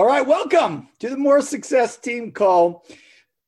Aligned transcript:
All 0.00 0.06
right, 0.06 0.26
welcome 0.26 0.88
to 1.00 1.10
the 1.10 1.16
More 1.18 1.42
Success 1.42 1.98
Team 1.98 2.32
Call. 2.32 2.86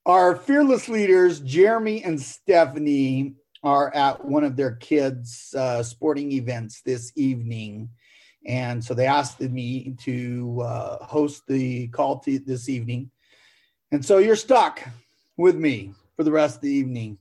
Our 0.05 0.37
fearless 0.37 0.87
leaders, 0.87 1.41
Jeremy 1.41 2.05
and 2.05 2.21
Stephanie, 2.21 3.37
are 3.63 3.91
at 3.95 4.23
one 4.23 4.45
of 4.45 4.55
their 4.55 4.73
kids' 4.73 5.55
uh, 5.57 5.83
sporting 5.83 6.31
events 6.33 6.83
this 6.83 7.11
evening. 7.17 7.89
And 8.47 8.85
so 8.85 8.93
they 8.93 9.07
asked 9.07 9.41
me 9.41 9.97
to 10.03 10.61
uh, 10.61 11.03
host 11.07 11.45
the 11.49 11.89
call 11.89 12.19
to 12.19 12.39
this 12.39 12.69
evening. 12.69 13.11
And 13.91 14.05
so 14.05 14.19
you're 14.19 14.37
stuck 14.37 14.87
with 15.39 15.57
me 15.57 15.95
for 16.17 16.23
the 16.23 16.33
rest 16.33 16.57
of 16.57 16.63
the 16.65 16.71
evening. 16.71 17.17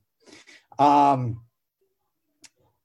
Um, 0.77 1.39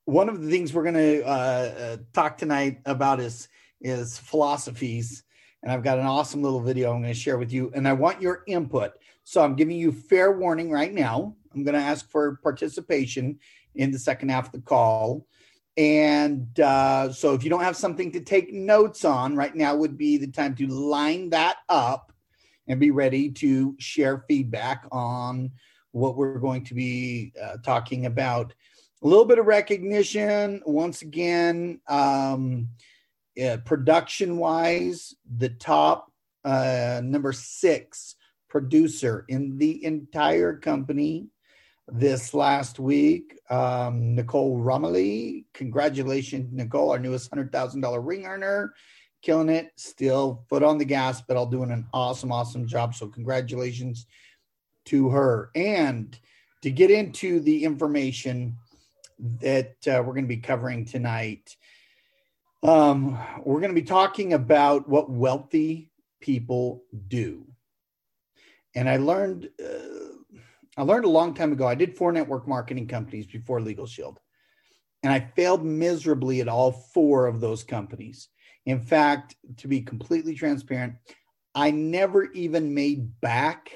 one 0.05 0.29
of 0.29 0.41
the 0.41 0.49
things 0.49 0.73
we're 0.73 0.85
going 0.85 0.95
to 0.95 1.25
uh, 1.25 1.29
uh, 1.29 1.97
talk 2.13 2.39
tonight 2.39 2.83
about 2.87 3.19
is 3.19 3.49
is 3.81 4.17
philosophies, 4.17 5.25
and 5.63 5.73
I've 5.73 5.83
got 5.83 5.99
an 5.99 6.07
awesome 6.07 6.43
little 6.43 6.61
video 6.61 6.93
I'm 6.93 7.03
going 7.03 7.13
to 7.13 7.19
share 7.19 7.39
with 7.39 7.53
you, 7.53 7.71
and 7.75 7.87
I 7.87 7.93
want 7.93 8.23
your 8.23 8.43
input. 8.47 8.93
So 9.25 9.43
I'm 9.43 9.57
giving 9.57 9.77
you 9.77 9.91
fair 9.93 10.33
warning 10.33 10.71
right 10.71 10.93
now. 10.93 11.35
I'm 11.55 11.65
going 11.65 11.75
to 11.75 11.81
ask 11.81 12.09
for 12.11 12.37
participation 12.43 13.39
in 13.75 13.91
the 13.91 13.99
second 13.99 14.29
half 14.29 14.47
of 14.47 14.53
the 14.53 14.61
call. 14.61 15.27
And 15.77 16.59
uh, 16.61 17.13
so 17.13 17.35
if 17.35 17.45
you 17.45 17.51
don't 17.51 17.63
have 17.63 17.77
something 17.77 18.13
to 18.13 18.21
take 18.21 18.53
notes 18.53 19.05
on, 19.05 19.37
right 19.37 19.55
now 19.55 19.77
would 19.77 19.99
be 19.99 20.17
the 20.17 20.29
time 20.29 20.55
to 20.57 20.67
line 20.67 21.31
that 21.31 21.57
up 21.69 22.13
and 22.69 22.81
be 22.81 22.91
ready 22.91 23.31
to 23.31 23.75
share 23.79 24.25
feedback 24.29 24.87
on 24.91 25.51
what 25.93 26.17
we're 26.17 26.39
going 26.39 26.65
to 26.65 26.75
be 26.75 27.33
uh, 27.43 27.57
talking 27.63 28.07
about. 28.07 28.55
A 29.03 29.07
little 29.07 29.25
bit 29.25 29.39
of 29.39 29.47
recognition. 29.47 30.63
Once 30.65 31.03
again, 31.03 31.81
um, 31.89 32.69
production 33.65 34.39
wise, 34.39 35.15
the 35.37 35.51
top 35.51 36.11
uh, 36.45 37.01
number 37.05 37.33
six 37.33 38.17
producer 38.49 39.25
in 39.29 39.59
the 39.59 39.85
entire 39.85 40.57
company 40.57 41.27
this 41.89 42.35
last 42.35 42.79
week. 42.79 43.39
Um, 43.51 44.15
Nicole 44.15 44.59
Romilly, 44.59 45.47
congratulations, 45.53 46.53
Nicole, 46.53 46.91
our 46.91 46.99
newest 46.99 47.31
$100,000 47.31 48.01
ring 48.05 48.27
earner. 48.27 48.75
Killing 49.23 49.49
it, 49.49 49.73
still 49.77 50.45
foot 50.49 50.63
on 50.63 50.79
the 50.79 50.85
gas, 50.85 51.21
but 51.21 51.37
all 51.37 51.47
doing 51.47 51.73
an 51.73 51.87
awesome, 51.93 52.31
awesome 52.31 52.67
job. 52.67 52.95
So, 52.95 53.09
congratulations 53.09 54.07
to 54.85 55.09
her. 55.09 55.51
And 55.57 56.17
to 56.63 56.71
get 56.71 56.91
into 56.91 57.41
the 57.41 57.65
information 57.65 58.57
that 59.41 59.75
uh, 59.87 60.03
we're 60.05 60.13
going 60.13 60.25
to 60.25 60.29
be 60.29 60.37
covering 60.37 60.85
tonight, 60.85 61.57
um, 62.63 63.19
we're 63.45 63.61
going 63.61 63.75
to 63.75 63.81
be 63.81 63.87
talking 63.87 64.33
about 64.33 64.89
what 64.89 65.11
wealthy 65.11 65.91
people 66.21 66.85
do. 67.09 67.47
And 68.75 68.89
I 68.89 68.97
learned. 68.97 69.49
Uh, 69.63 70.07
I 70.79 70.83
learned 70.83 71.07
a 71.07 71.11
long 71.11 71.33
time 71.33 71.53
ago. 71.53 71.67
I 71.67 71.75
did 71.75 71.97
four 71.97 72.13
network 72.13 72.47
marketing 72.47 72.87
companies 72.87 73.27
before 73.27 73.63
Legal 73.63 73.87
Shield, 73.87 74.21
and 75.03 75.11
I 75.11 75.21
failed 75.35 75.65
miserably 75.65 76.43
at 76.43 76.49
all 76.49 76.73
four 76.73 77.27
of 77.27 77.41
those 77.41 77.65
companies. 77.65 78.29
In 78.67 78.81
fact, 78.81 79.37
to 79.59 79.69
be 79.69 79.81
completely 79.81 80.35
transparent, 80.35 80.95
I 81.55 81.71
never 81.71 82.31
even 82.33 82.75
made 82.75 83.21
back 83.21 83.73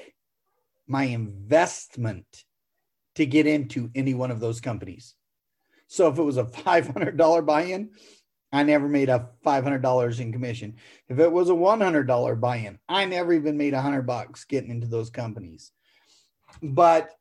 my 0.85 1.05
investment 1.05 2.25
to 3.15 3.25
get 3.25 3.47
into 3.47 3.89
any 3.95 4.13
one 4.13 4.29
of 4.29 4.39
those 4.39 4.61
companies. 4.61 5.15
So 5.87 6.07
if 6.07 6.17
it 6.17 6.23
was 6.23 6.37
a 6.37 6.43
$500 6.45 7.45
buy 7.45 7.63
in, 7.63 7.91
I 8.53 8.63
never 8.63 8.87
made 8.87 9.09
a 9.09 9.29
$500 9.45 10.19
in 10.19 10.31
commission. 10.33 10.75
If 11.07 11.19
it 11.19 11.31
was 11.31 11.49
a 11.49 11.53
$100 11.53 12.39
buy 12.39 12.57
in, 12.57 12.79
I 12.89 13.05
never 13.05 13.33
even 13.33 13.57
made 13.57 13.73
a 13.73 13.77
100 13.77 14.01
bucks 14.03 14.43
getting 14.43 14.71
into 14.71 14.87
those 14.87 15.09
companies. 15.09 15.71
But 16.61 17.11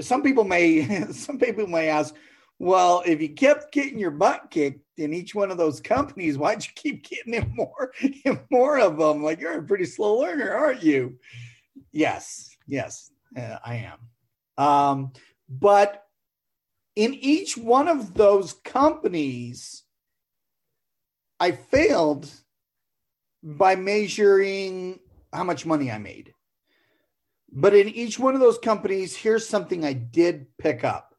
some 0.00 0.22
people 0.22 0.44
may 0.44 1.06
some 1.12 1.38
people 1.38 1.66
may 1.66 1.88
ask 1.88 2.14
well 2.58 3.02
if 3.06 3.20
you 3.20 3.28
kept 3.28 3.72
getting 3.72 3.98
your 3.98 4.10
butt 4.10 4.50
kicked 4.50 4.80
in 4.96 5.12
each 5.12 5.34
one 5.34 5.50
of 5.50 5.58
those 5.58 5.80
companies 5.80 6.38
why'd 6.38 6.64
you 6.64 6.70
keep 6.74 7.08
getting 7.08 7.34
in 7.34 7.52
more 7.54 7.92
in 8.24 8.40
more 8.50 8.78
of 8.78 8.98
them? 8.98 9.22
Like 9.22 9.40
you're 9.40 9.58
a 9.58 9.62
pretty 9.62 9.86
slow 9.86 10.18
learner 10.18 10.52
aren't 10.52 10.82
you? 10.82 11.18
Yes 11.92 12.56
yes 12.66 13.10
uh, 13.36 13.58
i 13.64 13.76
am. 13.76 13.98
Um, 14.64 15.12
but 15.48 16.04
in 16.96 17.14
each 17.14 17.56
one 17.56 17.88
of 17.88 18.14
those 18.14 18.52
companies 18.64 19.83
i 21.44 21.52
failed 21.52 22.30
by 23.42 23.76
measuring 23.76 24.98
how 25.30 25.44
much 25.44 25.66
money 25.66 25.90
i 25.90 25.98
made. 25.98 26.32
But 27.52 27.74
in 27.74 27.88
each 27.88 28.18
one 28.18 28.34
of 28.34 28.40
those 28.40 28.58
companies, 28.58 29.14
here's 29.14 29.46
something 29.46 29.84
I 29.84 29.92
did 29.92 30.46
pick 30.56 30.84
up. 30.84 31.14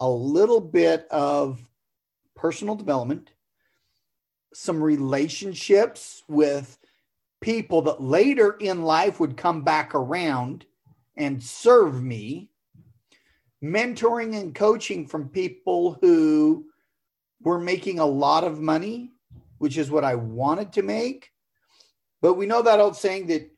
A 0.00 0.10
little 0.10 0.60
bit 0.60 1.06
of 1.12 1.64
personal 2.34 2.74
development, 2.74 3.30
some 4.54 4.82
relationships 4.82 6.24
with 6.26 6.76
people 7.40 7.80
that 7.82 8.02
later 8.02 8.56
in 8.58 8.82
life 8.82 9.20
would 9.20 9.36
come 9.36 9.62
back 9.62 9.94
around 9.94 10.66
and 11.16 11.40
serve 11.40 12.02
me, 12.02 12.50
mentoring 13.62 14.34
and 14.34 14.52
coaching 14.52 15.06
from 15.06 15.28
people 15.28 15.96
who 16.00 16.66
were 17.42 17.58
making 17.58 17.98
a 17.98 18.06
lot 18.06 18.44
of 18.44 18.60
money, 18.60 19.12
which 19.58 19.78
is 19.78 19.90
what 19.90 20.04
I 20.04 20.14
wanted 20.14 20.72
to 20.74 20.82
make. 20.82 21.30
But 22.20 22.34
we 22.34 22.46
know 22.46 22.62
that 22.62 22.80
old 22.80 22.96
saying 22.96 23.26
that 23.28 23.50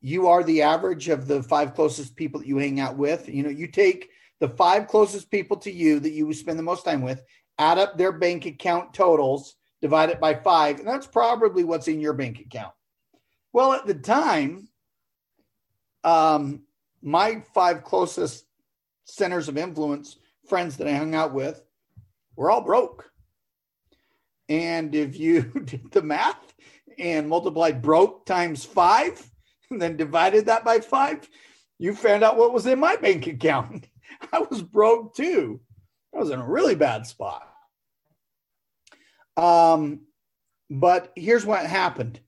you 0.00 0.28
are 0.28 0.42
the 0.42 0.62
average 0.62 1.08
of 1.08 1.26
the 1.26 1.42
five 1.42 1.74
closest 1.74 2.16
people 2.16 2.40
that 2.40 2.46
you 2.46 2.56
hang 2.56 2.80
out 2.80 2.96
with. 2.96 3.28
You 3.28 3.42
know, 3.42 3.50
you 3.50 3.66
take 3.66 4.10
the 4.40 4.48
five 4.48 4.86
closest 4.86 5.30
people 5.30 5.58
to 5.58 5.70
you 5.70 6.00
that 6.00 6.12
you 6.12 6.32
spend 6.32 6.58
the 6.58 6.62
most 6.62 6.84
time 6.84 7.02
with, 7.02 7.22
add 7.58 7.78
up 7.78 7.98
their 7.98 8.12
bank 8.12 8.46
account 8.46 8.94
totals, 8.94 9.54
divide 9.82 10.08
it 10.08 10.20
by 10.20 10.34
five, 10.34 10.78
and 10.78 10.88
that's 10.88 11.06
probably 11.06 11.64
what's 11.64 11.88
in 11.88 12.00
your 12.00 12.14
bank 12.14 12.40
account. 12.40 12.72
Well, 13.52 13.72
at 13.74 13.86
the 13.86 13.94
time, 13.94 14.68
um, 16.04 16.62
my 17.02 17.42
five 17.54 17.84
closest 17.84 18.46
centers 19.04 19.48
of 19.48 19.58
influence, 19.58 20.16
friends 20.48 20.78
that 20.78 20.88
I 20.88 20.92
hung 20.92 21.14
out 21.14 21.34
with, 21.34 21.62
were 22.36 22.50
all 22.50 22.62
broke. 22.62 23.09
And 24.50 24.94
if 24.96 25.18
you 25.18 25.42
did 25.64 25.90
the 25.92 26.02
math 26.02 26.54
and 26.98 27.28
multiplied 27.28 27.80
broke 27.80 28.26
times 28.26 28.64
five, 28.64 29.24
and 29.70 29.80
then 29.80 29.96
divided 29.96 30.46
that 30.46 30.64
by 30.64 30.80
five, 30.80 31.26
you 31.78 31.94
found 31.94 32.22
out 32.22 32.36
what 32.36 32.52
was 32.52 32.66
in 32.66 32.78
my 32.78 32.96
bank 32.96 33.26
account. 33.26 33.88
I 34.32 34.40
was 34.40 34.60
broke 34.60 35.14
too. 35.14 35.60
I 36.14 36.18
was 36.18 36.30
in 36.30 36.40
a 36.40 36.46
really 36.46 36.74
bad 36.74 37.06
spot. 37.06 37.46
Um, 39.36 40.00
but 40.68 41.12
here's 41.16 41.46
what 41.46 41.64
happened 41.64 42.20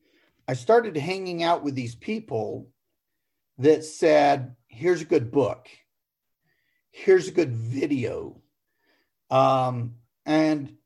I 0.48 0.54
started 0.54 0.96
hanging 0.96 1.42
out 1.42 1.62
with 1.62 1.74
these 1.74 1.94
people 1.94 2.68
that 3.58 3.84
said, 3.84 4.54
here's 4.68 5.02
a 5.02 5.06
good 5.06 5.30
book, 5.30 5.68
here's 6.92 7.28
a 7.28 7.32
good 7.32 7.52
video. 7.52 8.40
Um, 9.30 9.96
and 10.24 10.76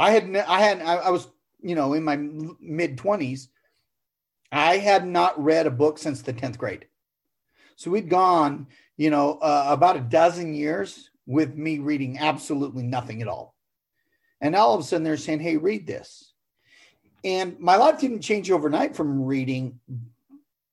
I 0.00 0.10
had, 0.12 0.34
I 0.34 0.60
had, 0.60 0.80
I 0.80 1.10
was, 1.10 1.28
you 1.60 1.74
know, 1.74 1.92
in 1.92 2.02
my 2.02 2.16
mid 2.16 2.96
20s 2.96 3.48
I 4.50 4.78
had 4.78 5.06
not 5.06 5.42
read 5.42 5.66
a 5.66 5.70
book 5.70 5.98
since 5.98 6.22
the 6.22 6.32
10th 6.32 6.58
grade. 6.58 6.86
So 7.76 7.90
we'd 7.90 8.08
gone, 8.08 8.66
you 8.96 9.10
know, 9.10 9.38
uh, 9.40 9.66
about 9.68 9.96
a 9.96 10.00
dozen 10.00 10.54
years 10.54 11.10
with 11.26 11.54
me 11.54 11.78
reading 11.78 12.18
absolutely 12.18 12.82
nothing 12.82 13.22
at 13.22 13.28
all. 13.28 13.54
And 14.40 14.56
all 14.56 14.74
of 14.74 14.80
a 14.80 14.84
sudden 14.84 15.04
they're 15.04 15.16
saying, 15.16 15.40
hey, 15.40 15.56
read 15.56 15.86
this. 15.86 16.32
And 17.22 17.58
my 17.60 17.76
life 17.76 18.00
didn't 18.00 18.22
change 18.22 18.50
overnight 18.50 18.96
from 18.96 19.24
reading, 19.24 19.78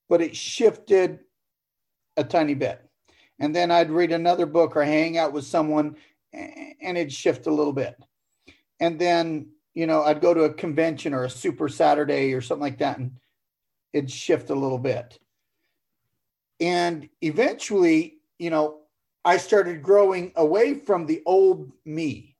but 0.09 0.21
it 0.21 0.35
shifted 0.35 1.19
a 2.15 2.23
tiny 2.23 2.53
bit. 2.53 2.81
And 3.39 3.55
then 3.55 3.71
I'd 3.71 3.91
read 3.91 4.11
another 4.11 4.45
book 4.45 4.75
or 4.75 4.83
hang 4.83 5.17
out 5.17 5.33
with 5.33 5.45
someone 5.45 5.97
and 6.33 6.97
it'd 6.97 7.11
shift 7.11 7.45
a 7.47 7.53
little 7.53 7.73
bit. 7.73 7.95
And 8.79 8.99
then, 8.99 9.49
you 9.73 9.87
know, 9.87 10.03
I'd 10.03 10.21
go 10.21 10.33
to 10.33 10.43
a 10.43 10.53
convention 10.53 11.13
or 11.13 11.23
a 11.23 11.29
super 11.29 11.69
Saturday 11.69 12.33
or 12.33 12.41
something 12.41 12.61
like 12.61 12.79
that. 12.79 12.97
And 12.97 13.17
it'd 13.93 14.11
shift 14.11 14.49
a 14.49 14.55
little 14.55 14.77
bit. 14.77 15.19
And 16.59 17.09
eventually, 17.21 18.19
you 18.39 18.49
know, 18.49 18.79
I 19.23 19.37
started 19.37 19.83
growing 19.83 20.31
away 20.35 20.75
from 20.75 21.05
the 21.05 21.21
old 21.25 21.71
me. 21.85 22.35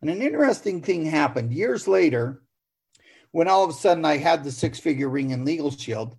And 0.00 0.10
an 0.10 0.22
interesting 0.22 0.82
thing 0.82 1.04
happened 1.04 1.52
years 1.52 1.88
later 1.88 2.42
when 3.32 3.48
all 3.48 3.64
of 3.64 3.70
a 3.70 3.74
sudden 3.74 4.04
I 4.04 4.18
had 4.18 4.44
the 4.44 4.52
six 4.52 4.78
figure 4.78 5.08
ring 5.08 5.30
in 5.30 5.44
Legal 5.44 5.70
Shield. 5.70 6.16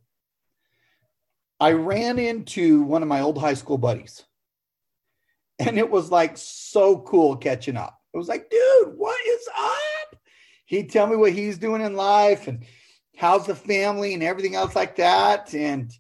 I 1.60 1.72
ran 1.72 2.20
into 2.20 2.84
one 2.84 3.02
of 3.02 3.08
my 3.08 3.22
old 3.22 3.38
high 3.38 3.54
school 3.54 3.78
buddies. 3.78 4.24
And 5.60 5.78
it 5.78 5.90
was 5.90 6.12
like 6.12 6.38
so 6.38 7.00
cool 7.00 7.38
catching 7.38 7.78
up. 7.78 7.97
It 8.14 8.18
was 8.18 8.28
like, 8.28 8.50
dude, 8.50 8.94
what 8.96 9.20
is 9.28 9.48
up? 9.58 10.20
He'd 10.66 10.92
tell 10.92 11.08
me 11.08 11.16
what 11.16 11.34
he's 11.34 11.58
doing 11.58 11.82
in 11.82 11.96
life. 11.96 12.48
And 12.48 12.66
how's 13.16 13.46
the 13.46 13.56
family 13.56 14.14
and 14.14 14.24
everything 14.24 14.56
else 14.56 14.76
like 14.76 14.96
that? 14.98 15.54
And 15.54 15.92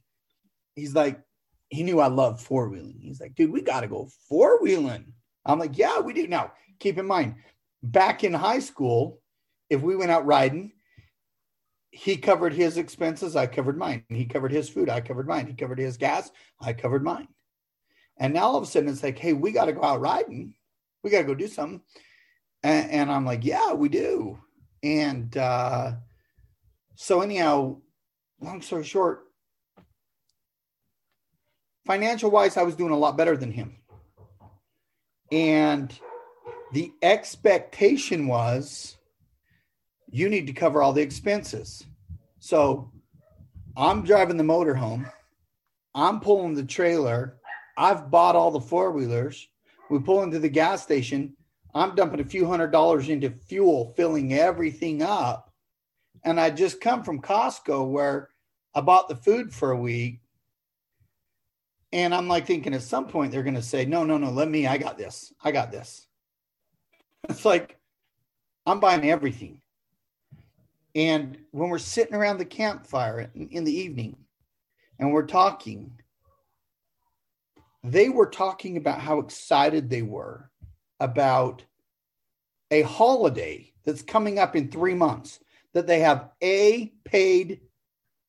he's 0.76 0.96
like, 0.96 1.22
he 1.70 1.84
knew 1.84 2.00
I 2.00 2.08
loved 2.08 2.42
four 2.42 2.70
wheeling. 2.70 3.00
He's 3.02 3.20
like, 3.20 3.36
dude, 3.36 3.52
we 3.52 3.62
got 3.62 3.82
to 3.82 3.88
go 3.88 4.10
four 4.30 4.62
wheeling. 4.62 5.14
I'm 5.46 5.60
like, 5.60 5.78
yeah, 5.78 6.00
we 6.00 6.14
do. 6.14 6.28
Now, 6.28 6.54
keep 6.80 6.98
in 6.98 7.06
mind, 7.06 7.36
back 7.84 8.24
in 8.24 8.34
high 8.34 8.60
school, 8.60 9.22
if 9.70 9.82
we 9.82 9.96
went 9.96 10.12
out 10.12 10.26
riding, 10.26 10.74
he 11.92 12.18
covered 12.18 12.54
his 12.54 12.78
expenses, 12.78 13.36
I 13.36 13.48
covered 13.48 13.78
mine. 13.78 14.04
He 14.10 14.26
covered 14.26 14.52
his 14.52 14.70
food, 14.70 14.90
I 14.90 15.02
covered 15.02 15.28
mine. 15.28 15.48
He 15.48 15.54
covered 15.54 15.80
his 15.80 15.98
gas, 15.98 16.30
I 16.60 16.74
covered 16.74 17.04
mine. 17.04 17.28
And 18.18 18.34
now 18.34 18.44
all 18.44 18.56
of 18.58 18.64
a 18.64 18.66
sudden 18.66 18.90
it's 18.90 19.04
like, 19.04 19.18
hey, 19.18 19.34
we 19.34 19.52
got 19.52 19.66
to 19.66 19.74
go 19.74 19.84
out 19.84 20.02
riding. 20.02 20.54
We 21.04 21.10
got 21.10 21.20
to 21.20 21.24
go 21.24 21.36
do 21.36 21.48
something. 21.48 21.82
And, 22.64 22.92
and, 22.92 23.12
I'm 23.12 23.26
like, 23.26 23.46
yeah, 23.46 23.74
we 23.74 23.88
do. 23.90 24.40
And 24.84 25.36
uh, 25.38 25.94
so, 26.96 27.22
anyhow, 27.22 27.78
long 28.42 28.62
story 28.62 28.84
short, 28.84 29.26
financial 31.86 32.32
wise, 32.32 32.58
I 32.58 32.64
was 32.64 32.76
doing 32.76 32.92
a 32.92 32.98
lot 32.98 33.18
better 33.18 33.38
than 33.38 33.52
him. 33.52 33.78
And 35.32 35.98
the 36.74 36.92
expectation 37.02 38.28
was 38.28 38.98
you 40.10 40.30
need 40.30 40.48
to 40.48 40.54
cover 40.54 40.82
all 40.82 40.94
the 40.94 41.02
expenses. 41.02 41.86
So 42.40 42.92
I'm 43.76 44.04
driving 44.04 44.38
the 44.38 44.44
motor 44.44 44.76
home. 44.76 45.08
I'm 45.94 46.20
pulling 46.20 46.54
the 46.54 46.64
trailer. 46.64 47.38
I've 47.78 48.10
bought 48.10 48.36
all 48.36 48.52
the 48.52 48.60
four 48.60 48.92
wheelers. 48.92 49.48
We 49.90 50.00
pull 50.00 50.24
into 50.24 50.40
the 50.40 50.50
gas 50.50 50.84
station. 50.84 51.36
I'm 51.74 51.96
dumping 51.96 52.20
a 52.20 52.26
few 52.26 52.46
hundred 52.46 52.72
dollars 52.72 53.10
into 53.10 53.30
fuel, 53.30 53.94
filling 53.96 54.34
everything 54.34 55.02
up. 55.02 55.54
And 56.24 56.40
I 56.40 56.50
just 56.50 56.82
come 56.82 57.04
from 57.04 57.22
Costco 57.22 57.90
where 57.90 58.30
I 58.74 58.82
bought 58.82 59.08
the 59.08 59.16
food 59.16 59.54
for 59.54 59.72
a 59.72 59.80
week. 59.80 60.20
And 61.94 62.14
I'm 62.14 62.28
like 62.28 62.46
thinking 62.46 62.74
at 62.74 62.82
some 62.82 63.08
point 63.08 63.32
they're 63.32 63.44
going 63.44 63.56
to 63.56 63.62
say, 63.62 63.86
no, 63.86 64.04
no, 64.04 64.18
no, 64.18 64.30
let 64.30 64.50
me, 64.50 64.68
I 64.68 64.78
got 64.78 64.98
this. 64.98 65.34
I 65.44 65.52
got 65.52 65.72
this. 65.72 66.08
It's 67.30 67.44
like 67.44 67.78
I'm 68.66 68.80
buying 68.80 69.10
everything. 69.10 69.60
And 70.96 71.38
when 71.52 71.70
we're 71.70 71.78
sitting 71.78 72.16
around 72.16 72.38
the 72.38 72.46
campfire 72.46 73.30
in, 73.36 73.50
in 73.50 73.64
the 73.64 73.74
evening 73.74 74.16
and 75.00 75.12
we're 75.12 75.26
talking, 75.26 75.92
they 77.84 78.10
were 78.10 78.28
talking 78.28 78.78
about 78.78 79.00
how 79.00 79.20
excited 79.20 79.90
they 79.90 80.02
were 80.02 80.50
about 81.00 81.64
a 82.72 82.82
holiday 82.82 83.72
that's 83.86 84.02
coming 84.02 84.40
up 84.40 84.56
in 84.56 84.70
three 84.70 84.94
months, 84.94 85.40
that 85.74 85.88
they 85.88 86.00
have 86.00 86.30
a 86.44 86.92
paid 87.06 87.62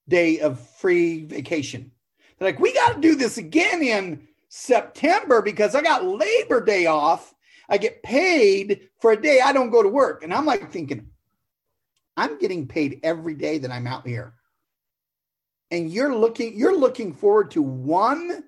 day 0.09 0.41
of 0.41 0.61
free 0.61 1.25
vacation. 1.25 1.91
They're 2.39 2.49
like, 2.49 2.61
we 2.61 2.73
got 2.73 2.95
to 2.95 3.01
do 3.01 3.15
this 3.15 3.39
again 3.39 3.83
in 3.83 4.29
September 4.49 5.43
because 5.43 5.75
I 5.75 5.83
got 5.83 6.05
Labor 6.05 6.65
Day 6.65 6.87
off. 6.87 7.35
I 7.69 7.79
get 7.79 8.03
paid 8.03 8.89
for 8.99 9.13
a 9.13 9.21
day 9.21 9.41
I 9.41 9.53
don't 9.53 9.71
go 9.71 9.83
to 9.83 9.89
work. 9.89 10.23
And 10.23 10.33
I'm 10.33 10.47
like 10.47 10.71
thinking, 10.71 11.09
I'm 12.17 12.39
getting 12.39 12.67
paid 12.67 13.01
every 13.03 13.35
day 13.35 13.59
that 13.59 13.71
I'm 13.71 13.87
out 13.87 14.07
here. 14.07 14.35
And 15.71 15.91
you're 15.91 16.15
looking 16.15 16.59
you're 16.59 16.79
looking 16.79 17.13
forward 17.13 17.51
to 17.53 17.63
one 17.63 18.45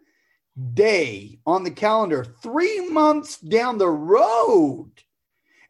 day 0.75 1.39
on 1.47 1.65
the 1.65 1.71
calendar 1.71 2.25
3 2.43 2.89
months 2.89 3.39
down 3.39 3.79
the 3.79 3.89
road. 3.89 4.91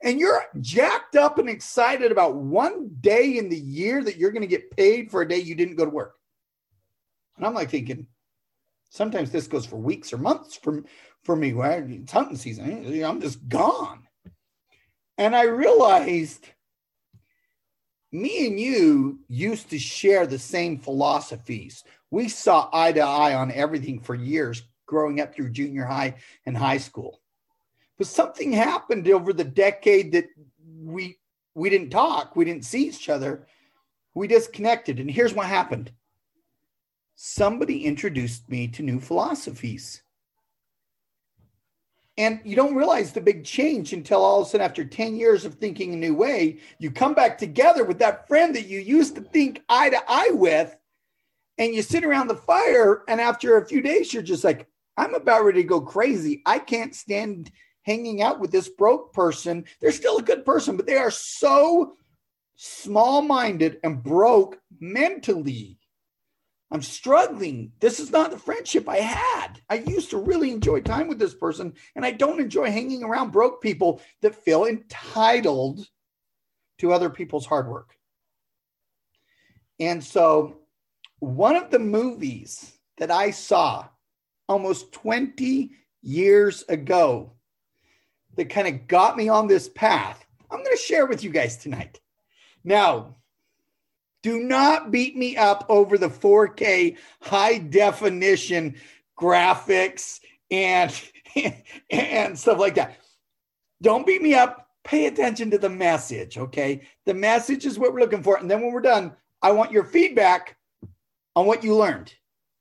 And 0.02 0.18
you're 0.18 0.42
jacked 0.60 1.14
up 1.14 1.38
and 1.38 1.48
excited 1.48 2.10
about 2.10 2.36
one 2.36 2.90
day 3.00 3.36
in 3.36 3.50
the 3.50 3.58
year 3.58 4.02
that 4.02 4.16
you're 4.16 4.30
going 4.30 4.42
to 4.42 4.48
get 4.48 4.74
paid 4.74 5.10
for 5.10 5.20
a 5.20 5.28
day 5.28 5.38
you 5.38 5.54
didn't 5.54 5.76
go 5.76 5.84
to 5.84 5.90
work. 5.90 6.14
And 7.36 7.46
I'm 7.46 7.54
like 7.54 7.70
thinking, 7.70 8.06
sometimes 8.88 9.30
this 9.30 9.46
goes 9.46 9.66
for 9.66 9.76
weeks 9.76 10.12
or 10.12 10.18
months 10.18 10.56
for, 10.56 10.84
for 11.24 11.36
me. 11.36 11.52
Where 11.52 11.86
it's 11.86 12.12
hunting 12.12 12.36
season, 12.36 13.02
I'm 13.04 13.20
just 13.20 13.46
gone. 13.48 14.06
And 15.18 15.36
I 15.36 15.42
realized 15.42 16.46
me 18.10 18.46
and 18.46 18.58
you 18.58 19.20
used 19.28 19.68
to 19.70 19.78
share 19.78 20.26
the 20.26 20.38
same 20.38 20.78
philosophies. 20.78 21.84
We 22.10 22.28
saw 22.28 22.70
eye 22.72 22.92
to 22.92 23.00
eye 23.00 23.34
on 23.34 23.52
everything 23.52 24.00
for 24.00 24.14
years 24.14 24.62
growing 24.90 25.20
up 25.20 25.32
through 25.32 25.50
junior 25.50 25.84
high 25.84 26.16
and 26.44 26.56
high 26.56 26.78
school. 26.78 27.20
But 27.96 28.08
something 28.08 28.52
happened 28.52 29.08
over 29.08 29.32
the 29.32 29.44
decade 29.44 30.12
that 30.12 30.26
we 30.82 31.18
we 31.54 31.70
didn't 31.70 31.90
talk, 31.90 32.36
we 32.36 32.44
didn't 32.44 32.64
see 32.64 32.88
each 32.88 33.08
other. 33.08 33.46
We 34.14 34.26
disconnected. 34.26 34.98
And 34.98 35.10
here's 35.10 35.34
what 35.34 35.46
happened. 35.46 35.92
Somebody 37.14 37.84
introduced 37.84 38.48
me 38.48 38.66
to 38.68 38.82
new 38.82 38.98
philosophies. 39.00 40.02
And 42.16 42.40
you 42.44 42.56
don't 42.56 42.74
realize 42.74 43.12
the 43.12 43.20
big 43.20 43.44
change 43.44 43.92
until 43.92 44.24
all 44.24 44.40
of 44.40 44.46
a 44.46 44.50
sudden, 44.50 44.64
after 44.64 44.84
10 44.84 45.16
years 45.16 45.44
of 45.44 45.54
thinking 45.54 45.92
a 45.92 45.96
new 45.96 46.14
way, 46.14 46.58
you 46.78 46.90
come 46.90 47.14
back 47.14 47.38
together 47.38 47.84
with 47.84 47.98
that 48.00 48.26
friend 48.26 48.54
that 48.56 48.66
you 48.66 48.80
used 48.80 49.14
to 49.14 49.20
think 49.20 49.62
eye 49.68 49.90
to 49.90 50.02
eye 50.08 50.30
with, 50.32 50.76
and 51.58 51.74
you 51.74 51.82
sit 51.82 52.04
around 52.04 52.28
the 52.28 52.34
fire. 52.34 53.04
And 53.06 53.20
after 53.20 53.56
a 53.56 53.66
few 53.66 53.80
days, 53.80 54.12
you're 54.12 54.22
just 54.22 54.44
like, 54.44 54.66
I'm 54.96 55.14
about 55.14 55.44
ready 55.44 55.62
to 55.62 55.68
go 55.68 55.80
crazy. 55.80 56.42
I 56.46 56.58
can't 56.58 56.94
stand 56.94 57.50
hanging 57.82 58.22
out 58.22 58.40
with 58.40 58.52
this 58.52 58.68
broke 58.68 59.12
person. 59.12 59.64
They're 59.80 59.92
still 59.92 60.18
a 60.18 60.22
good 60.22 60.44
person, 60.44 60.76
but 60.76 60.86
they 60.86 60.96
are 60.96 61.10
so 61.10 61.96
small 62.56 63.22
minded 63.22 63.78
and 63.82 64.02
broke 64.02 64.58
mentally 64.78 65.80
I'm 66.72 66.82
struggling. 66.82 67.72
This 67.80 67.98
is 67.98 68.12
not 68.12 68.30
the 68.30 68.38
friendship 68.38 68.88
I 68.88 68.98
had. 68.98 69.60
I 69.68 69.76
used 69.76 70.10
to 70.10 70.18
really 70.18 70.52
enjoy 70.52 70.80
time 70.80 71.08
with 71.08 71.18
this 71.18 71.34
person, 71.34 71.74
and 71.96 72.04
I 72.04 72.12
don't 72.12 72.40
enjoy 72.40 72.70
hanging 72.70 73.02
around 73.02 73.32
broke 73.32 73.60
people 73.60 74.00
that 74.22 74.36
feel 74.36 74.66
entitled 74.66 75.84
to 76.78 76.92
other 76.92 77.10
people's 77.10 77.46
hard 77.46 77.68
work. 77.68 77.96
And 79.80 80.02
so, 80.02 80.58
one 81.18 81.56
of 81.56 81.70
the 81.70 81.78
movies 81.78 82.78
that 82.98 83.10
I 83.10 83.32
saw 83.32 83.88
almost 84.50 84.90
20 84.92 85.70
years 86.02 86.64
ago 86.68 87.32
that 88.36 88.50
kind 88.50 88.66
of 88.66 88.88
got 88.88 89.16
me 89.16 89.28
on 89.28 89.46
this 89.46 89.68
path, 89.68 90.26
I'm 90.50 90.58
going 90.58 90.76
to 90.76 90.82
share 90.82 91.06
with 91.06 91.22
you 91.22 91.30
guys 91.30 91.56
tonight. 91.56 92.00
Now, 92.64 93.16
do 94.22 94.40
not 94.40 94.90
beat 94.90 95.16
me 95.16 95.36
up 95.36 95.64
over 95.68 95.96
the 95.96 96.08
4K 96.08 96.96
high 97.22 97.58
definition 97.58 98.74
graphics 99.18 100.18
and 100.50 100.92
and 101.90 102.38
stuff 102.38 102.58
like 102.58 102.74
that. 102.74 102.96
Don't 103.80 104.06
beat 104.06 104.20
me 104.20 104.34
up. 104.34 104.66
Pay 104.82 105.06
attention 105.06 105.50
to 105.52 105.58
the 105.58 105.68
message, 105.68 106.38
okay? 106.38 106.82
The 107.06 107.14
message 107.14 107.66
is 107.66 107.78
what 107.78 107.92
we're 107.92 108.00
looking 108.00 108.22
for. 108.22 108.36
And 108.36 108.50
then 108.50 108.60
when 108.62 108.72
we're 108.72 108.80
done, 108.80 109.14
I 109.42 109.52
want 109.52 109.70
your 109.70 109.84
feedback 109.84 110.56
on 111.36 111.46
what 111.46 111.62
you 111.62 111.76
learned. 111.76 112.12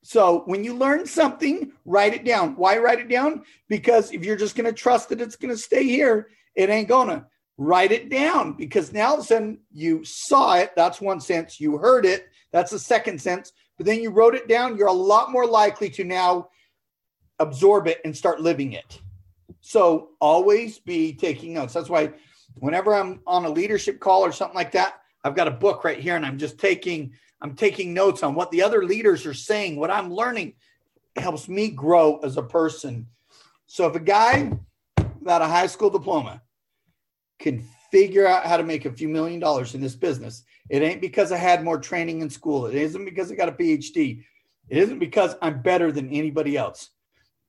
So 0.01 0.43
when 0.45 0.63
you 0.63 0.73
learn 0.73 1.05
something, 1.05 1.71
write 1.85 2.13
it 2.13 2.23
down. 2.23 2.55
Why 2.55 2.77
write 2.77 2.99
it 2.99 3.09
down? 3.09 3.43
Because 3.67 4.11
if 4.11 4.23
you're 4.23 4.37
just 4.37 4.55
going 4.55 4.65
to 4.65 4.73
trust 4.73 5.09
that 5.09 5.21
it's 5.21 5.35
going 5.35 5.53
to 5.53 5.57
stay 5.57 5.83
here, 5.83 6.29
it 6.55 6.69
ain't 6.69 6.87
going 6.87 7.09
to 7.09 7.25
write 7.57 7.91
it 7.91 8.09
down 8.09 8.53
because 8.53 8.93
now 8.93 9.09
all 9.09 9.13
of 9.15 9.19
a 9.19 9.23
sudden 9.23 9.59
you 9.73 10.03
saw 10.05 10.55
it. 10.55 10.71
That's 10.75 11.01
one 11.01 11.19
sense. 11.19 11.59
You 11.59 11.77
heard 11.77 12.05
it. 12.05 12.29
That's 12.51 12.71
the 12.71 12.79
second 12.79 13.21
sense. 13.21 13.51
But 13.77 13.85
then 13.85 14.01
you 14.01 14.11
wrote 14.11 14.35
it 14.35 14.47
down. 14.47 14.77
You're 14.77 14.87
a 14.87 14.93
lot 14.93 15.31
more 15.31 15.45
likely 15.45 15.89
to 15.91 16.03
now 16.03 16.49
absorb 17.39 17.87
it 17.87 17.99
and 18.05 18.15
start 18.15 18.41
living 18.41 18.73
it. 18.73 19.01
So 19.61 20.11
always 20.21 20.79
be 20.79 21.13
taking 21.13 21.53
notes. 21.53 21.73
That's 21.73 21.89
why 21.89 22.13
whenever 22.59 22.95
I'm 22.95 23.21
on 23.27 23.45
a 23.45 23.49
leadership 23.49 23.99
call 23.99 24.21
or 24.21 24.31
something 24.31 24.55
like 24.55 24.71
that, 24.71 25.01
I've 25.23 25.35
got 25.35 25.47
a 25.47 25.51
book 25.51 25.83
right 25.83 25.99
here 25.99 26.15
and 26.15 26.25
I'm 26.25 26.37
just 26.37 26.57
taking 26.57 27.13
I'm 27.41 27.55
taking 27.55 27.93
notes 27.93 28.23
on 28.23 28.35
what 28.35 28.51
the 28.51 28.61
other 28.61 28.83
leaders 28.83 29.25
are 29.25 29.33
saying, 29.33 29.77
what 29.77 29.91
I'm 29.91 30.13
learning 30.13 30.53
helps 31.15 31.47
me 31.47 31.69
grow 31.69 32.17
as 32.19 32.37
a 32.37 32.43
person. 32.43 33.07
So 33.67 33.87
if 33.87 33.95
a 33.95 33.99
guy 33.99 34.51
without 35.19 35.41
a 35.41 35.47
high 35.47 35.67
school 35.67 35.89
diploma 35.89 36.41
can 37.39 37.63
figure 37.91 38.27
out 38.27 38.45
how 38.45 38.57
to 38.57 38.63
make 38.63 38.85
a 38.85 38.91
few 38.91 39.07
million 39.07 39.39
dollars 39.39 39.73
in 39.73 39.81
this 39.81 39.95
business. 39.95 40.43
It 40.69 40.81
ain't 40.81 41.01
because 41.01 41.31
I 41.31 41.37
had 41.37 41.63
more 41.63 41.79
training 41.79 42.21
in 42.21 42.29
school. 42.29 42.67
It 42.67 42.75
isn't 42.75 43.05
because 43.05 43.31
I 43.31 43.35
got 43.35 43.49
a 43.49 43.53
PhD. 43.53 44.23
It 44.69 44.77
isn't 44.77 44.99
because 44.99 45.35
I'm 45.41 45.61
better 45.61 45.91
than 45.91 46.09
anybody 46.09 46.57
else. 46.57 46.91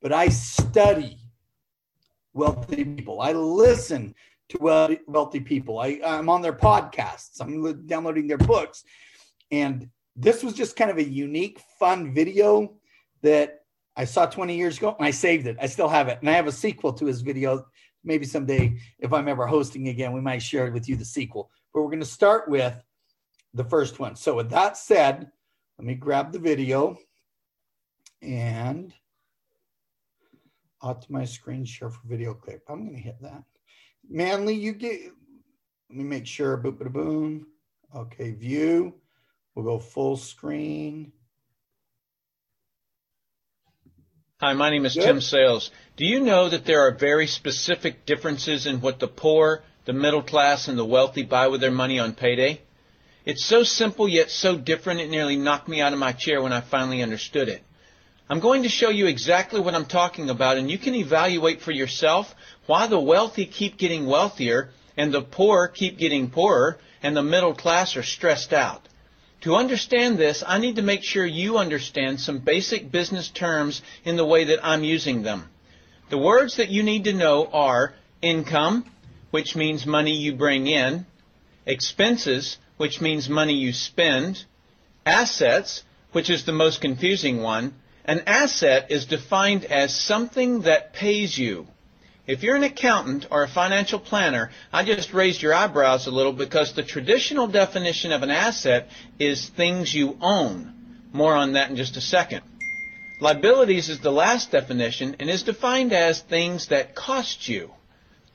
But 0.01 0.13
I 0.13 0.29
study 0.29 1.19
wealthy 2.33 2.85
people. 2.85 3.21
I 3.21 3.33
listen 3.33 4.15
to 4.49 4.99
wealthy 5.07 5.41
people. 5.41 5.79
I, 5.79 6.01
I'm 6.05 6.29
on 6.29 6.41
their 6.41 6.55
podcasts. 6.55 7.41
I'm 7.41 7.87
downloading 7.87 8.27
their 8.27 8.39
books. 8.39 8.85
And 9.51 9.89
this 10.17 10.43
was 10.43 10.55
just 10.55 10.77
kind 10.77 10.91
of 10.91 10.99
a 10.99 11.05
unique, 11.05 11.61
fun 11.79 12.15
video 12.15 12.75
that 13.23 13.61
I 13.97 14.05
saw 14.05 14.27
20 14.27 14.57
years 14.57 14.79
ago 14.79 14.95
and 14.99 15.07
I 15.07 15.11
saved 15.11 15.47
it. 15.47 15.57
I 15.61 15.67
still 15.67 15.89
have 15.89 16.09
it. 16.09 16.19
And 16.21 16.31
I 16.31 16.35
have 16.35 16.47
a 16.47 16.53
sequel 16.53 16.93
to 16.95 17.07
his 17.07 17.21
video 17.21 17.65
maybe 18.05 18.25
someday 18.25 18.77
if 18.99 19.13
I'm 19.13 19.29
ever 19.29 19.47
hosting 19.47 19.89
again, 19.89 20.13
we 20.13 20.21
might 20.21 20.43
share 20.43 20.71
with 20.71 20.89
you 20.89 20.97
the 20.97 21.05
sequel. 21.05 21.51
But 21.73 21.83
we're 21.83 21.89
going 21.89 22.01
to 22.01 22.07
start 22.07 22.49
with 22.49 22.83
the 23.55 23.65
first 23.65 23.99
one. 23.99 24.17
So 24.17 24.37
with 24.37 24.51
that 24.51 24.77
said, 24.77 25.31
let 25.79 25.87
me 25.87 25.95
grab 25.95 26.33
the 26.33 26.39
video 26.39 26.97
and 28.23 28.93
optimize 30.83 31.29
screen 31.29 31.65
share 31.65 31.91
for 31.91 32.01
video 32.07 32.35
clip. 32.35 32.63
I'm 32.69 32.85
going 32.85 32.97
to 32.97 33.03
hit 33.03 33.21
that. 33.23 33.43
Manly, 34.09 34.55
you 34.55 34.73
get, 34.73 35.01
let 35.89 35.99
me 35.99 36.05
make 36.05 36.27
sure, 36.27 36.57
boom, 36.57 36.77
boom, 36.77 36.93
boom. 36.93 37.47
Okay, 37.95 38.33
view. 38.33 38.95
We'll 39.55 39.65
go 39.65 39.79
full 39.79 40.17
screen. 40.17 41.13
Hi, 44.41 44.55
my 44.55 44.71
name 44.71 44.87
is 44.87 44.95
Good. 44.95 45.05
Tim 45.05 45.21
Sales. 45.21 45.71
Do 45.97 46.07
you 46.07 46.21
know 46.21 46.49
that 46.49 46.65
there 46.65 46.81
are 46.81 46.93
very 46.93 47.27
specific 47.27 48.07
differences 48.07 48.65
in 48.65 48.81
what 48.81 48.99
the 48.99 49.09
poor, 49.09 49.63
the 49.85 49.93
middle 49.93 50.23
class, 50.23 50.69
and 50.69 50.79
the 50.79 50.85
wealthy 50.85 51.25
buy 51.25 51.49
with 51.49 51.61
their 51.61 51.71
money 51.71 51.99
on 51.99 52.15
payday? 52.15 52.63
It's 53.27 53.45
so 53.45 53.65
simple 53.65 54.09
yet 54.09 54.31
so 54.31 54.57
different 54.57 55.01
it 55.01 55.11
nearly 55.11 55.37
knocked 55.37 55.69
me 55.69 55.81
out 55.81 55.93
of 55.93 55.99
my 55.99 56.13
chair 56.13 56.41
when 56.41 56.55
I 56.55 56.63
finally 56.63 57.03
understood 57.03 57.49
it. 57.49 57.63
I'm 58.31 58.41
going 58.41 58.63
to 58.63 58.69
show 58.69 58.89
you 58.89 59.07
exactly 59.07 59.61
what 59.61 59.75
I'm 59.75 59.85
talking 59.85 60.31
about 60.31 60.57
and 60.57 60.71
you 60.71 60.79
can 60.79 60.95
evaluate 60.95 61.61
for 61.61 61.73
yourself 61.73 62.35
why 62.67 62.87
the 62.87 63.01
wealthy 63.01 63.45
keep 63.45 63.77
getting 63.77 64.07
wealthier 64.07 64.71
and 64.97 65.13
the 65.13 65.21
poor 65.21 65.67
keep 65.69 65.99
getting 65.99 66.31
poorer 66.31 66.79
and 67.03 67.17
the 67.17 67.23
middle 67.23 67.55
class 67.55 67.97
are 67.97 68.03
stressed 68.03 68.53
out. 68.53 68.89
To 69.43 69.57
understand 69.57 70.19
this, 70.19 70.45
I 70.47 70.59
need 70.59 70.77
to 70.77 70.83
make 70.83 71.03
sure 71.03 71.25
you 71.25 71.57
understand 71.57 72.21
some 72.21 72.41
basic 72.41 72.93
business 72.93 73.29
terms 73.29 73.81
in 74.05 74.17
the 74.17 74.25
way 74.25 74.45
that 74.45 74.61
I'm 74.63 74.85
using 74.85 75.23
them. 75.23 75.49
The 76.11 76.19
words 76.19 76.57
that 76.57 76.69
you 76.69 76.83
need 76.83 77.05
to 77.05 77.15
know 77.15 77.47
are 77.47 77.95
income, 78.21 78.85
which 79.31 79.57
means 79.57 79.87
money 79.87 80.15
you 80.15 80.35
bring 80.35 80.67
in, 80.67 81.07
expenses, 81.65 82.59
which 82.77 83.01
means 83.01 83.29
money 83.29 83.55
you 83.55 83.73
spend, 83.73 84.45
assets, 85.07 85.85
which 86.13 86.29
is 86.29 86.45
the 86.45 86.53
most 86.53 86.81
confusing 86.81 87.41
one. 87.41 87.75
An 88.05 88.23
asset 88.27 88.91
is 88.91 89.07
defined 89.07 89.65
as 89.65 89.95
something 89.95 90.63
that 90.63 90.93
pays 90.93 91.39
you. 91.39 91.67
If 92.31 92.45
you're 92.45 92.55
an 92.55 92.63
accountant 92.63 93.27
or 93.33 93.43
a 93.43 93.49
financial 93.49 93.99
planner, 93.99 94.53
I 94.73 94.85
just 94.85 95.13
raised 95.13 95.43
your 95.43 95.53
eyebrows 95.53 96.07
a 96.07 96.13
little 96.13 96.33
because 96.33 96.73
the 96.73 96.85
traditional 96.85 97.49
definition 97.49 98.13
of 98.13 98.23
an 98.23 98.31
asset 98.31 98.89
is 99.19 99.49
things 99.49 99.93
you 99.93 100.17
own. 100.21 100.73
More 101.13 101.35
on 101.35 101.55
that 101.55 101.71
in 101.71 101.77
just 101.77 101.97
a 101.97 102.01
second. 102.01 102.43
Liabilities 103.21 103.89
is 103.89 103.99
the 103.99 104.13
last 104.13 104.53
definition 104.53 105.17
and 105.19 105.29
is 105.29 105.43
defined 105.43 105.93
as 105.93 106.21
things 106.21 106.69
that 106.69 106.95
cost 106.95 107.49
you. 107.49 107.73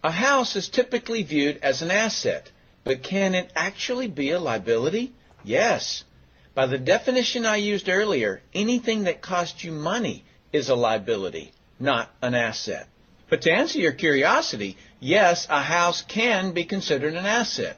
A 0.03 0.11
house 0.11 0.57
is 0.57 0.67
typically 0.67 1.23
viewed 1.23 1.59
as 1.63 1.81
an 1.81 1.89
asset, 1.89 2.51
but 2.83 3.01
can 3.01 3.33
it 3.33 3.49
actually 3.55 4.09
be 4.09 4.31
a 4.31 4.41
liability? 4.41 5.13
Yes. 5.41 6.03
By 6.53 6.65
the 6.65 6.77
definition 6.77 7.45
I 7.45 7.55
used 7.55 7.87
earlier, 7.87 8.41
anything 8.53 9.05
that 9.05 9.21
costs 9.21 9.63
you 9.63 9.71
money 9.71 10.25
is 10.51 10.67
a 10.67 10.75
liability, 10.75 11.53
not 11.79 12.11
an 12.21 12.35
asset. 12.35 12.89
But 13.29 13.41
to 13.41 13.51
answer 13.51 13.79
your 13.79 13.91
curiosity, 13.91 14.77
yes, 14.99 15.47
a 15.49 15.61
house 15.61 16.03
can 16.03 16.51
be 16.51 16.63
considered 16.63 17.15
an 17.15 17.25
asset. 17.25 17.77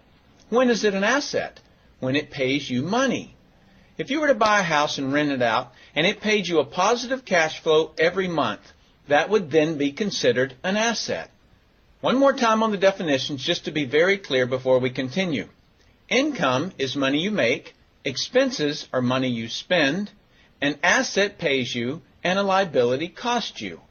When 0.50 0.70
is 0.70 0.84
it 0.84 0.94
an 0.94 1.04
asset? 1.04 1.60
When 2.00 2.16
it 2.16 2.32
pays 2.32 2.70
you 2.70 2.82
money. 2.82 3.36
If 3.98 4.12
you 4.12 4.20
were 4.20 4.27
to 4.27 4.36
buy 4.36 4.60
a 4.60 4.63
house 4.63 4.98
and 4.98 5.12
rent 5.12 5.32
it 5.32 5.42
out, 5.42 5.74
and 5.96 6.06
it 6.06 6.22
paid 6.22 6.48
you 6.48 6.60
a 6.60 6.66
positive 6.66 7.25
cash 7.25 7.60
flow 7.60 7.92
every 7.98 8.27
month, 8.27 8.62
that 9.08 9.30
would 9.30 9.50
then 9.50 9.77
be 9.77 9.92
considered 9.92 10.54
an 10.63 10.77
asset. 10.77 11.32
One 12.01 12.18
more 12.18 12.34
time 12.34 12.62
on 12.62 12.72
the 12.72 12.77
definitions 12.77 13.44
just 13.44 13.66
to 13.66 13.72
be 13.72 13.86
very 13.86 14.18
clear 14.18 14.46
before 14.46 14.80
we 14.80 14.92
continue. 14.92 15.48
Income 16.10 16.74
is 16.77 16.96
money 16.96 17.20
you 17.20 17.32
make, 17.32 17.74
expenses 18.04 18.88
are 18.94 19.01
money 19.01 19.30
you 19.30 19.50
spend, 19.50 20.12
an 20.62 20.77
asset 20.84 21.39
pays 21.39 21.74
you, 21.74 22.01
and 22.24 22.38
a 22.38 22.44
liability 22.44 23.08
costs 23.08 23.62
you. 23.62 23.82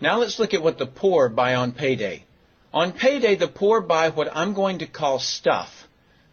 Now 0.00 0.18
let's 0.18 0.38
look 0.38 0.54
at 0.54 0.62
what 0.62 0.78
the 0.78 0.86
poor 0.86 1.28
buy 1.28 1.54
on 1.54 1.72
payday. 1.72 2.24
On 2.72 2.92
payday, 2.92 3.36
the 3.36 3.48
poor 3.48 3.80
buy 3.80 4.10
what 4.10 4.28
I'm 4.34 4.52
going 4.52 4.78
to 4.78 4.86
call 4.86 5.18
stuff. 5.18 5.86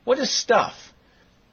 What 0.04 0.18
is 0.18 0.32
stuff? 0.32 0.94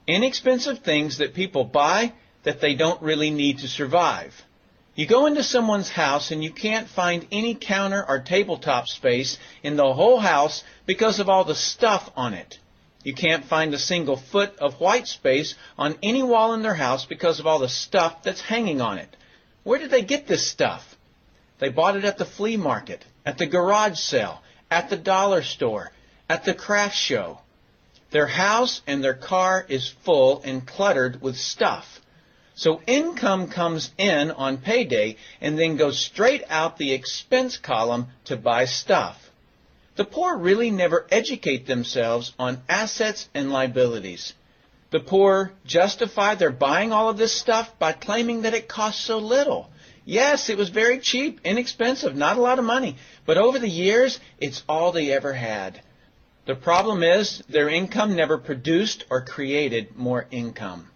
Inexpensive 0.07 0.79
things 0.79 1.19
that 1.19 1.35
people 1.35 1.65
buy 1.65 2.15
that 2.45 2.61
they 2.61 2.75
don't 2.75 3.03
really 3.03 3.31
need 3.31 3.59
to 3.59 3.69
survive. 3.69 4.35
You 4.95 5.07
go 5.07 5.27
into 5.27 5.43
someone's 5.43 5.91
house 5.91 6.31
and 6.31 6.43
you 6.43 6.51
can't 6.51 6.89
find 6.89 7.27
any 7.31 7.55
counter 7.55 8.05
or 8.09 8.19
tabletop 8.19 8.89
space 8.89 9.39
in 9.63 9.77
the 9.77 9.93
whole 9.93 10.19
house 10.19 10.65
because 10.87 11.21
of 11.21 11.29
all 11.29 11.45
the 11.45 11.55
stuff 11.55 12.11
on 12.17 12.35
it. 12.35 12.59
You 13.05 13.15
can't 13.15 13.45
find 13.45 13.73
a 13.75 13.79
single 13.79 14.17
foot 14.17 14.59
of 14.59 14.81
white 14.81 15.07
space 15.07 15.55
on 15.77 15.99
any 16.03 16.23
wall 16.23 16.55
in 16.55 16.63
their 16.63 16.75
house 16.75 17.05
because 17.05 17.39
of 17.39 17.47
all 17.47 17.59
the 17.59 17.69
stuff 17.69 18.23
that's 18.23 18.41
hanging 18.41 18.81
on 18.81 18.99
it. 18.99 19.15
Where 19.63 19.79
did 19.79 19.91
they 19.91 20.03
get 20.03 20.27
this 20.27 20.51
stuff? 20.51 20.88
They 21.59 21.69
bought 21.69 21.97
it 21.97 22.05
at 22.05 22.19
the 22.19 22.25
flea 22.25 22.57
market, 22.57 23.05
at 23.27 23.39
the 23.39 23.47
garage 23.47 23.99
sale, 23.99 24.43
at 24.71 24.91
the 24.91 24.97
dollar 24.97 25.43
store, 25.43 25.93
at 26.29 26.45
the 26.45 26.55
craft 26.55 26.97
show. 26.97 27.41
Their 28.11 28.27
house 28.27 28.81
and 28.87 29.03
their 29.03 29.15
car 29.15 29.67
is 29.69 29.89
full 29.89 30.41
and 30.45 30.67
cluttered 30.67 31.21
with 31.21 31.37
stuff. 31.37 32.01
So 32.55 32.81
income 32.87 33.49
comes 33.49 33.93
in 33.99 34.31
on 34.31 34.59
payday 34.59 35.17
and 35.41 35.59
then 35.59 35.77
goes 35.77 35.99
straight 35.99 36.43
out 36.49 36.77
the 36.77 36.93
expense 36.93 37.57
column 37.57 38.09
to 38.25 38.37
buy 38.37 38.65
stuff. 38.65 39.31
The 39.97 40.05
poor 40.05 40.37
really 40.37 40.71
never 40.71 41.07
educate 41.11 41.67
themselves 41.67 42.33
on 42.39 42.63
assets 42.69 43.29
and 43.35 43.53
liabilities. 43.53 44.33
The 44.91 45.01
poor 45.01 45.53
justify 45.67 46.35
their 46.35 46.51
buying 46.51 46.93
all 46.93 47.11
of 47.11 47.19
this 47.19 47.33
stuff 47.33 47.79
by 47.79 47.93
claiming 47.93 48.43
that 48.43 48.55
it 48.55 48.69
costs 48.69 49.05
so 49.05 49.19
little. 49.19 49.71
Yes, 50.11 50.49
it 50.49 50.57
was 50.57 50.71
very 50.71 51.01
cheap, 51.01 51.39
inexpensive, 51.45 52.17
not 52.17 52.39
a 52.39 52.41
lot 52.41 52.59
of 52.59 52.65
money. 52.65 52.97
But 53.27 53.37
over 53.37 53.59
the 53.59 53.69
years, 53.69 54.19
it's 54.41 54.63
all 54.67 54.91
they 54.91 55.13
ever 55.13 55.35
had. 55.35 55.83
The 56.47 56.55
problem 56.55 57.03
is 57.03 57.43
their 57.51 57.69
income 57.69 58.17
never 58.17 58.39
produced 58.39 59.05
or 59.11 59.21
created 59.21 59.99
more 59.99 60.25
income. 60.31 60.89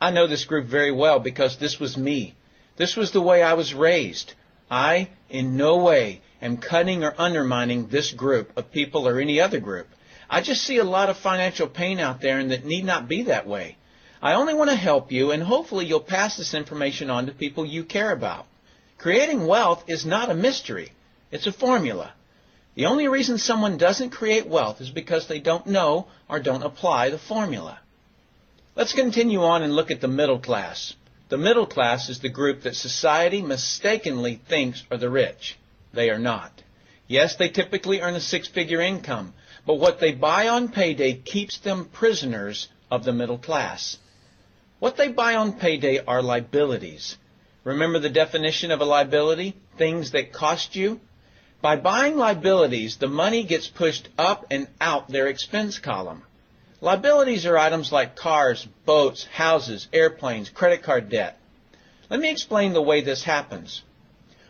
I 0.00 0.12
know 0.12 0.26
this 0.26 0.46
group 0.46 0.64
very 0.64 0.90
well 0.90 1.18
because 1.18 1.58
this 1.58 1.78
was 1.78 1.98
me. 1.98 2.36
This 2.78 2.96
was 2.96 3.10
the 3.10 3.20
way 3.20 3.42
I 3.42 3.52
was 3.52 3.74
raised. 3.74 4.32
I, 4.70 5.10
in 5.28 5.58
no 5.58 5.76
way, 5.76 6.22
am 6.40 6.56
cutting 6.56 7.04
or 7.04 7.14
undermining 7.18 7.88
this 7.88 8.12
group 8.12 8.50
of 8.56 8.72
people 8.72 9.06
or 9.06 9.20
any 9.20 9.42
other 9.42 9.60
group. 9.60 9.88
I 10.30 10.40
just 10.40 10.62
see 10.62 10.78
a 10.78 10.84
lot 10.84 11.10
of 11.10 11.18
financial 11.18 11.68
pain 11.68 12.00
out 12.00 12.22
there 12.22 12.38
and 12.38 12.50
that 12.50 12.64
need 12.64 12.86
not 12.86 13.08
be 13.08 13.24
that 13.24 13.46
way. 13.46 13.76
I 14.22 14.32
only 14.32 14.54
want 14.54 14.70
to 14.70 14.76
help 14.76 15.12
you 15.12 15.32
and 15.32 15.42
hopefully 15.42 15.84
you'll 15.84 16.00
pass 16.00 16.38
this 16.38 16.54
information 16.54 17.10
on 17.10 17.26
to 17.26 17.32
people 17.32 17.66
you 17.66 17.84
care 17.84 18.10
about. 18.10 18.46
Creating 18.98 19.46
wealth 19.46 19.84
is 19.86 20.06
not 20.06 20.30
a 20.30 20.34
mystery. 20.34 20.92
It's 21.30 21.46
a 21.46 21.52
formula. 21.52 22.12
The 22.74 22.86
only 22.86 23.06
reason 23.08 23.38
someone 23.38 23.76
doesn't 23.76 24.10
create 24.10 24.46
wealth 24.46 24.80
is 24.80 24.90
because 24.90 25.28
they 25.28 25.40
don't 25.40 25.66
know 25.66 26.08
or 26.28 26.40
don't 26.40 26.62
apply 26.62 27.10
the 27.10 27.18
formula. 27.18 27.78
Let's 28.74 28.92
continue 28.92 29.42
on 29.42 29.62
and 29.62 29.74
look 29.74 29.90
at 29.90 30.00
the 30.00 30.08
middle 30.08 30.40
class. 30.40 30.94
The 31.28 31.38
middle 31.38 31.66
class 31.66 32.08
is 32.08 32.18
the 32.18 32.28
group 32.28 32.62
that 32.62 32.74
society 32.74 33.42
mistakenly 33.42 34.40
thinks 34.48 34.82
are 34.90 34.96
the 34.96 35.10
rich. 35.10 35.56
They 35.92 36.10
are 36.10 36.18
not. 36.18 36.62
Yes, 37.06 37.36
they 37.36 37.48
typically 37.48 38.00
earn 38.00 38.14
a 38.14 38.20
six-figure 38.20 38.80
income, 38.80 39.34
but 39.66 39.74
what 39.74 40.00
they 40.00 40.12
buy 40.12 40.48
on 40.48 40.68
payday 40.68 41.14
keeps 41.14 41.58
them 41.58 41.84
prisoners 41.86 42.68
of 42.90 43.04
the 43.04 43.12
middle 43.12 43.38
class. 43.38 43.98
What 44.80 44.96
they 44.96 45.08
buy 45.08 45.36
on 45.36 45.52
payday 45.54 46.00
are 46.04 46.22
liabilities. 46.22 47.16
Remember 47.64 47.98
the 47.98 48.10
definition 48.10 48.70
of 48.70 48.80
a 48.80 48.84
liability? 48.84 49.56
Things 49.78 50.10
that 50.12 50.32
cost 50.32 50.76
you? 50.76 51.00
By 51.62 51.76
buying 51.76 52.18
liabilities, 52.18 52.98
the 52.98 53.08
money 53.08 53.42
gets 53.42 53.68
pushed 53.68 54.10
up 54.18 54.46
and 54.50 54.68
out 54.80 55.08
their 55.08 55.28
expense 55.28 55.78
column. 55.78 56.22
Liabilities 56.82 57.46
are 57.46 57.56
items 57.56 57.90
like 57.90 58.16
cars, 58.16 58.68
boats, 58.84 59.24
houses, 59.24 59.88
airplanes, 59.90 60.50
credit 60.50 60.82
card 60.82 61.08
debt. 61.08 61.38
Let 62.10 62.20
me 62.20 62.30
explain 62.30 62.74
the 62.74 62.82
way 62.82 63.00
this 63.00 63.24
happens. 63.24 63.82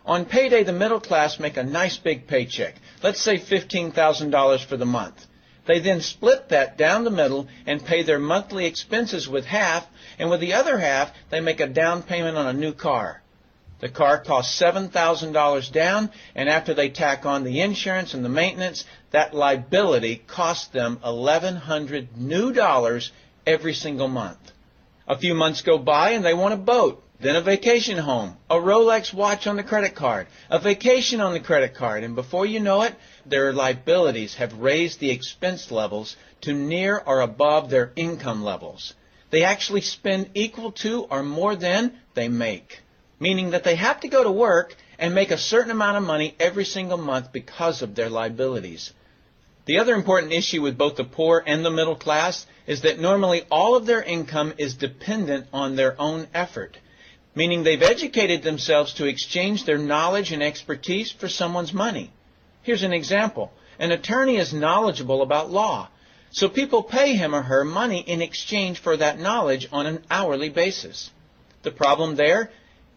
On 0.05 0.25
payday, 0.25 0.65
the 0.65 0.73
middle 0.73 0.99
class 0.99 1.39
make 1.39 1.57
a 1.57 1.63
nice 1.63 1.97
big 1.97 2.27
paycheck. 2.27 2.75
Let's 3.01 3.21
say 3.21 3.39
$15,000 3.39 4.65
for 4.65 4.77
the 4.77 4.85
month. 4.85 5.25
They 5.67 5.79
then 5.79 6.01
split 6.01 6.49
that 6.49 6.77
down 6.77 7.05
the 7.05 7.11
middle 7.11 7.47
and 7.65 7.85
pay 7.85 8.03
their 8.03 8.19
monthly 8.19 8.67
expenses 8.67 9.29
with 9.29 9.47
half, 9.47 9.87
and 10.19 10.31
with 10.31 10.41
the 10.41 10.55
other 10.55 10.79
half, 10.79 11.13
they 11.31 11.41
make 11.41 11.61
a 11.61 11.67
down 11.67 12.03
payment 12.03 12.37
on 12.37 12.47
a 12.47 12.53
new 12.53 12.73
car. 12.73 13.23
The 13.81 13.89
car 13.89 14.19
costs 14.19 14.59
$7,000 14.61 15.73
down, 15.73 16.11
and 16.35 16.49
after 16.49 16.73
they 16.73 16.89
tack 16.89 17.27
on 17.27 17.45
the 17.45 17.61
insurance 17.61 18.15
and 18.15 18.25
the 18.25 18.31
maintenance, 18.31 18.85
that 19.11 19.35
liability 19.35 20.23
costs 20.27 20.69
them 20.69 20.99
1,100 21.03 22.17
new 22.17 22.53
dollars 22.53 23.13
every 23.47 23.75
single 23.75 24.09
month. 24.09 24.53
A 25.07 25.19
few 25.19 25.35
months 25.35 25.61
go 25.61 25.77
by 25.77 26.11
and 26.11 26.25
they 26.25 26.33
want 26.33 26.55
a 26.55 26.57
boat. 26.57 27.03
then 27.21 27.37
a 27.37 27.41
vacation 27.41 27.99
home, 27.99 28.37
a 28.51 28.57
Rolex 28.57 29.13
watch 29.13 29.47
on 29.47 29.57
the 29.57 29.63
credit 29.63 29.95
card, 29.95 30.27
a 30.51 30.59
vacation 30.59 31.21
on 31.21 31.33
the 31.33 31.41
credit 31.41 31.75
card, 31.75 32.05
and 32.05 32.15
before 32.15 32.45
you 32.45 32.61
know 32.61 32.83
it, 32.83 32.95
their 33.27 33.53
liabilities 33.53 34.35
have 34.35 34.53
raised 34.59 34.99
the 34.99 35.11
expense 35.11 35.71
levels 35.71 36.17
to 36.41 36.53
near 36.53 36.99
or 36.99 37.21
above 37.21 37.71
their 37.71 37.93
income 37.97 38.43
levels. 38.43 38.95
They 39.35 39.43
actually 39.43 39.81
spend 39.81 40.31
equal 40.35 40.71
to 40.85 41.09
or 41.11 41.25
more 41.25 41.57
than 41.57 41.99
they 42.15 42.29
make, 42.29 42.83
meaning 43.19 43.51
that 43.51 43.65
they 43.65 43.75
have 43.75 43.99
to 44.03 44.09
go 44.09 44.23
to 44.23 44.31
work 44.31 44.77
and 44.97 45.13
make 45.13 45.33
a 45.33 45.37
certain 45.53 45.73
amount 45.73 45.97
of 45.97 46.05
money 46.05 46.37
every 46.39 46.65
single 46.65 46.99
month 46.99 47.33
because 47.33 47.83
of 47.83 47.97
their 47.97 48.09
liabilities. 48.09 48.93
The 49.65 49.81
other 49.81 49.97
important 49.97 50.33
issue 50.33 50.63
with 50.63 50.79
both 50.79 50.95
the 50.95 51.03
poor 51.03 51.43
and 51.45 51.65
the 51.65 51.73
middle 51.73 51.97
class 51.97 52.47
is 52.69 52.83
that 52.83 53.01
normally 53.01 53.43
all 53.51 53.75
of 53.75 53.87
their 53.87 54.05
income 54.05 54.55
is 54.57 54.75
dependent 54.75 55.49
on 55.53 55.75
their 55.75 56.01
own 56.01 56.29
effort 56.33 56.79
meaning 57.35 57.65
they've 57.65 57.83
educated 57.83 58.45
themselves 58.45 58.95
to 58.95 59.07
exchange 59.07 59.65
their 59.65 59.77
knowledge 59.77 60.31
and 60.31 60.41
expertise 60.41 61.11
for 61.11 61.29
someone's 61.29 61.73
money. 61.73 62.13
Here's 62.63 62.85
an 62.85 62.93
example. 62.93 63.53
An 63.81 63.91
attorney 63.91 64.37
is 64.37 64.55
knowledgeable 64.55 65.21
about 65.21 65.51
law, 65.51 65.89
so 66.35 66.49
people 66.49 66.83
pay 66.83 67.15
him 67.15 67.33
or 67.33 67.43
her 67.43 67.65
money 67.65 68.01
in 68.01 68.21
exchange 68.21 68.81
for 68.81 68.97
that 68.97 69.21
knowledge 69.21 69.69
on 69.71 69.87
an 69.87 70.03
hourly 70.11 70.49
basis. 70.49 71.11
The 71.63 71.71
problem 71.71 72.17
there 72.17 72.51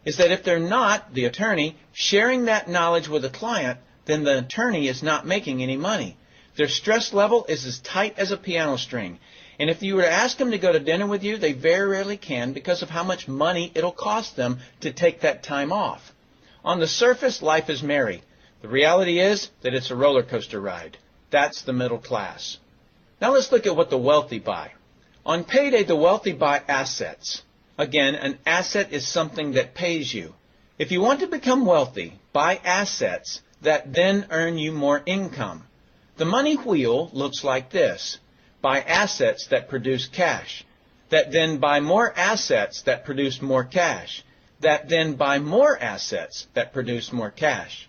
is 0.05 0.17
that 0.17 0.31
if 0.31 0.43
they're 0.43 0.57
not, 0.57 1.13
the 1.13 1.25
attorney, 1.25 1.77
sharing 1.93 2.45
that 2.45 2.67
knowledge 2.67 3.07
with 3.07 3.23
a 3.25 3.29
client, 3.29 3.77
then 4.05 4.23
the 4.23 4.39
attorney 4.39 4.87
is 4.87 5.03
not 5.03 5.27
making 5.27 5.61
any 5.61 5.77
money. 5.77 6.17
Their 6.55 6.67
stress 6.67 7.13
level 7.13 7.45
is 7.47 7.63
as 7.67 7.77
tight 7.77 8.17
as 8.17 8.31
a 8.31 8.37
piano 8.37 8.75
string, 8.75 9.19
and 9.59 9.69
if 9.69 9.83
you 9.83 9.93
were 9.93 10.01
to 10.01 10.11
ask 10.11 10.39
them 10.39 10.49
to 10.49 10.57
go 10.57 10.71
to 10.71 10.79
dinner 10.79 11.05
with 11.05 11.23
you, 11.23 11.37
they 11.37 11.53
very 11.53 11.87
rarely 11.87 12.17
can 12.17 12.53
because 12.53 12.81
of 12.81 12.89
how 12.89 13.03
much 13.03 13.27
money 13.27 13.71
it'll 13.75 13.91
cost 13.91 14.35
them 14.35 14.61
to 14.79 14.91
take 14.91 15.21
that 15.21 15.43
time 15.43 15.71
off. 15.71 16.11
On 16.65 16.79
the 16.79 16.87
surface, 16.87 17.43
life 17.43 17.69
is 17.69 17.83
merry. 17.83 18.23
The 18.63 18.67
reality 18.67 19.19
is 19.19 19.51
that 19.61 19.75
it's 19.75 19.91
a 19.91 19.95
roller 19.95 20.23
coaster 20.23 20.59
ride. 20.59 20.97
That's 21.29 21.61
the 21.61 21.73
middle 21.73 21.99
class. 21.99 22.57
Now 23.19 23.33
let's 23.33 23.51
look 23.51 23.65
at 23.65 23.75
what 23.75 23.89
the 23.89 23.97
wealthy 23.97 24.39
buy. 24.39 24.71
On 25.25 25.43
payday, 25.43 25.83
the 25.83 25.95
wealthy 25.95 26.33
buy 26.33 26.61
assets. 26.67 27.41
Again, 27.77 28.15
an 28.15 28.39
asset 28.45 28.93
is 28.93 29.07
something 29.07 29.53
that 29.53 29.75
pays 29.75 30.13
you. 30.13 30.33
If 30.77 30.91
you 30.91 31.01
want 31.01 31.19
to 31.21 31.27
become 31.27 31.65
wealthy, 31.65 32.19
buy 32.31 32.59
assets 32.63 33.41
that 33.61 33.93
then 33.93 34.27
earn 34.29 34.57
you 34.57 34.71
more 34.71 35.01
income. 35.05 35.63
The 36.17 36.25
money 36.25 36.55
wheel 36.55 37.09
looks 37.13 37.43
like 37.43 37.71
this 37.71 38.19
buy 38.61 38.81
assets 38.81 39.47
that 39.47 39.69
produce 39.69 40.07
cash, 40.07 40.65
that 41.09 41.31
then 41.31 41.57
buy 41.57 41.79
more 41.79 42.11
assets 42.17 42.81
that 42.83 43.05
produce 43.05 43.41
more 43.41 43.63
cash, 43.63 44.23
that 44.59 44.89
then 44.89 45.13
buy 45.15 45.39
more 45.39 45.77
assets 45.77 46.47
that 46.53 46.73
produce 46.73 47.13
more 47.13 47.31
cash. 47.31 47.87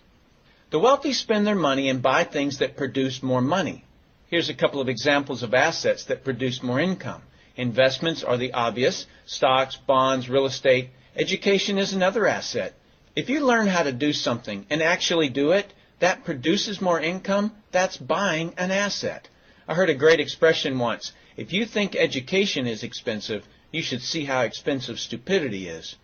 The 0.69 0.79
wealthy 0.79 1.13
spend 1.13 1.47
their 1.47 1.55
money 1.55 1.89
and 1.89 2.01
buy 2.01 2.23
things 2.23 2.59
that 2.59 2.77
produce 2.77 3.23
more 3.23 3.41
money. 3.41 3.83
Here's 4.29 4.49
a 4.49 4.53
couple 4.53 4.79
of 4.79 4.89
examples 4.89 5.41
of 5.41 5.55
assets 5.55 6.03
that 6.05 6.23
produce 6.23 6.61
more 6.61 6.79
income. 6.79 7.23
Investments 7.55 8.23
are 8.23 8.37
the 8.37 8.53
obvious, 8.53 9.07
stocks, 9.25 9.75
bonds, 9.75 10.29
real 10.29 10.45
estate. 10.45 10.91
Education 11.15 11.79
is 11.79 11.93
another 11.93 12.27
asset. 12.27 12.75
If 13.15 13.27
you 13.27 13.39
learn 13.39 13.65
how 13.65 13.81
to 13.81 13.91
do 13.91 14.13
something 14.13 14.67
and 14.69 14.83
actually 14.83 15.29
do 15.29 15.53
it, 15.53 15.73
that 15.97 16.25
produces 16.25 16.79
more 16.79 17.01
income, 17.01 17.53
that's 17.71 17.97
buying 17.97 18.53
an 18.55 18.69
asset. 18.69 19.27
I 19.67 19.73
heard 19.73 19.89
a 19.89 19.95
great 19.95 20.19
expression 20.19 20.77
once. 20.77 21.11
If 21.35 21.51
you 21.51 21.65
think 21.65 21.95
education 21.95 22.67
is 22.67 22.83
expensive, 22.83 23.43
you 23.71 23.81
should 23.81 24.03
see 24.03 24.25
how 24.25 24.41
expensive 24.41 24.99
stupidity 24.99 25.67
is. 25.67 25.95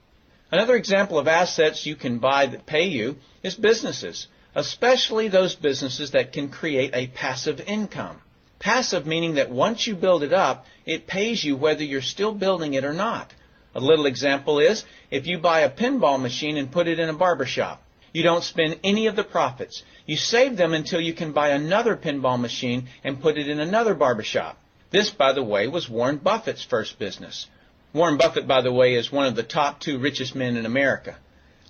Another 0.51 0.75
example 0.75 1.19
of 1.19 1.27
assets 1.27 1.85
you 1.85 1.95
can 1.95 2.17
buy 2.17 2.47
that 2.47 2.65
pay 2.65 2.87
you 2.87 3.17
is 3.43 3.53
businesses, 3.53 4.27
especially 4.55 5.27
those 5.27 5.53
businesses 5.53 6.11
that 6.11 6.33
can 6.33 6.49
create 6.49 6.91
a 6.93 7.07
passive 7.07 7.59
income. 7.61 8.21
Passive 8.57 9.05
meaning 9.05 9.35
that 9.35 9.51
once 9.51 9.85
you 9.85 9.95
build 9.95 10.23
it 10.23 10.33
up, 10.33 10.65
it 10.85 11.07
pays 11.07 11.43
you 11.43 11.57
whether 11.57 11.83
you're 11.83 12.01
still 12.01 12.33
building 12.33 12.73
it 12.73 12.85
or 12.85 12.93
not. 12.93 13.33
A 13.75 13.81
little 13.81 14.05
example 14.05 14.59
is 14.59 14.85
if 15.11 15.27
you 15.27 15.37
buy 15.37 15.59
a 15.59 15.69
pinball 15.69 16.19
machine 16.19 16.55
and 16.55 16.71
put 16.71 16.87
it 16.87 16.97
in 16.97 17.09
a 17.09 17.13
barber 17.13 17.45
shop. 17.45 17.81
You 18.13 18.23
don't 18.23 18.45
spend 18.45 18.79
any 18.81 19.07
of 19.07 19.17
the 19.17 19.25
profits. 19.25 19.83
You 20.05 20.15
save 20.15 20.55
them 20.55 20.73
until 20.73 21.01
you 21.01 21.13
can 21.13 21.33
buy 21.33 21.49
another 21.49 21.97
pinball 21.97 22.39
machine 22.39 22.87
and 23.03 23.21
put 23.21 23.37
it 23.37 23.49
in 23.49 23.59
another 23.59 23.93
barbershop. 23.93 24.57
This, 24.89 25.09
by 25.09 25.33
the 25.33 25.43
way, 25.43 25.67
was 25.67 25.89
Warren 25.89 26.17
Buffett's 26.17 26.63
first 26.63 26.97
business. 26.97 27.47
Warren 27.91 28.17
Buffett, 28.17 28.47
by 28.47 28.61
the 28.61 28.71
way, 28.71 28.93
is 28.93 29.11
one 29.11 29.25
of 29.25 29.35
the 29.35 29.43
top 29.43 29.81
two 29.81 29.99
richest 29.99 30.33
men 30.33 30.55
in 30.55 30.65
America. 30.65 31.17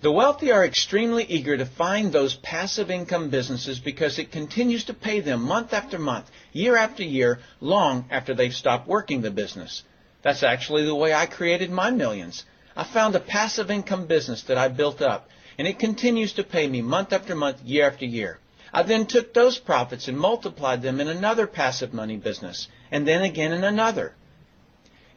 The 0.05 0.11
wealthy 0.11 0.51
are 0.51 0.63
extremely 0.63 1.23
eager 1.23 1.57
to 1.57 1.65
find 1.65 2.13
those 2.13 2.35
passive 2.35 2.91
income 2.91 3.31
businesses 3.31 3.79
because 3.79 4.19
it 4.19 4.31
continues 4.31 4.83
to 4.83 4.93
pay 4.93 5.19
them 5.19 5.41
month 5.41 5.73
after 5.73 5.97
month, 5.97 6.29
year 6.53 6.77
after 6.77 7.01
year, 7.01 7.39
long 7.59 8.05
after 8.11 8.35
they've 8.35 8.53
stopped 8.53 8.87
working 8.87 9.23
the 9.23 9.31
business. 9.31 9.81
That's 10.21 10.43
actually 10.43 10.85
the 10.85 10.93
way 10.93 11.11
I 11.11 11.25
created 11.25 11.71
my 11.71 11.89
millions. 11.89 12.45
I 12.75 12.83
found 12.83 13.15
a 13.15 13.19
passive 13.19 13.71
income 13.71 14.05
business 14.05 14.43
that 14.43 14.59
I 14.59 14.67
built 14.67 15.01
up 15.01 15.27
and 15.57 15.67
it 15.67 15.79
continues 15.79 16.33
to 16.33 16.43
pay 16.43 16.67
me 16.67 16.83
month 16.83 17.11
after 17.11 17.33
month, 17.33 17.63
year 17.63 17.87
after 17.87 18.05
year. 18.05 18.37
I 18.71 18.83
then 18.83 19.07
took 19.07 19.33
those 19.33 19.57
profits 19.57 20.07
and 20.07 20.19
multiplied 20.19 20.83
them 20.83 20.99
in 20.99 21.07
another 21.07 21.47
passive 21.47 21.95
money 21.95 22.17
business, 22.17 22.67
and 22.91 23.07
then 23.07 23.23
again 23.23 23.53
in 23.53 23.63
another. 23.63 24.13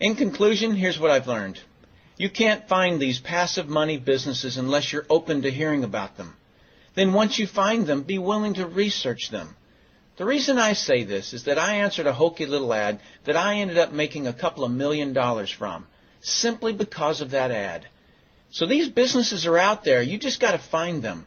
In 0.01 0.17
conclusion, 0.17 0.75
here's 0.75 0.99
what 0.99 1.11
I've 1.11 1.27
learned. 1.27 1.61
You 2.19 2.29
can't 2.29 2.69
find 2.69 3.01
these 3.01 3.21
passive 3.21 3.69
money 3.69 3.97
businesses 3.97 4.57
unless 4.57 4.93
you're 4.93 5.07
open 5.09 5.43
to 5.43 5.51
hearing 5.51 5.85
about 5.85 6.17
them. 6.17 6.35
Then 6.95 7.13
once 7.13 7.39
you 7.39 7.47
find 7.47 7.87
them, 7.87 8.03
be 8.03 8.19
willing 8.19 8.55
to 8.55 8.67
research 8.67 9.31
them. 9.31 9.55
The 10.17 10.25
reason 10.25 10.59
I 10.59 10.73
say 10.73 11.05
this 11.05 11.33
is 11.33 11.45
that 11.45 11.59
I 11.59 11.77
answered 11.77 12.09
a 12.09 12.13
hokey 12.13 12.45
little 12.45 12.75
ad 12.75 12.99
that 13.25 13.37
I 13.37 13.59
ended 13.59 13.79
up 13.79 13.93
making 13.93 14.27
a 14.27 14.33
couple 14.33 14.65
of 14.65 14.73
million 14.73 15.13
dollars 15.13 15.49
from, 15.49 15.87
simply 16.21 16.73
because 16.73 17.21
of 17.21 17.31
that 17.31 17.53
ad. 17.53 17.87
So 18.51 18.67
these 18.67 18.89
businesses 18.89 19.47
are 19.47 19.57
out 19.57 19.85
there. 19.85 20.03
You 20.03 20.19
just 20.19 20.41
got 20.41 20.53
to 20.53 20.59
find 20.59 21.05
them. 21.05 21.25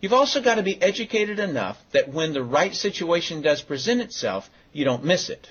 You've 0.00 0.12
also 0.12 0.42
got 0.42 0.56
to 0.56 0.64
be 0.64 0.82
educated 0.82 1.38
enough 1.38 1.78
that 1.92 2.12
when 2.12 2.32
the 2.32 2.42
right 2.42 2.74
situation 2.74 3.42
does 3.42 3.62
present 3.62 4.00
itself, 4.00 4.50
you 4.72 4.84
don't 4.84 5.04
miss 5.04 5.30
it. 5.30 5.48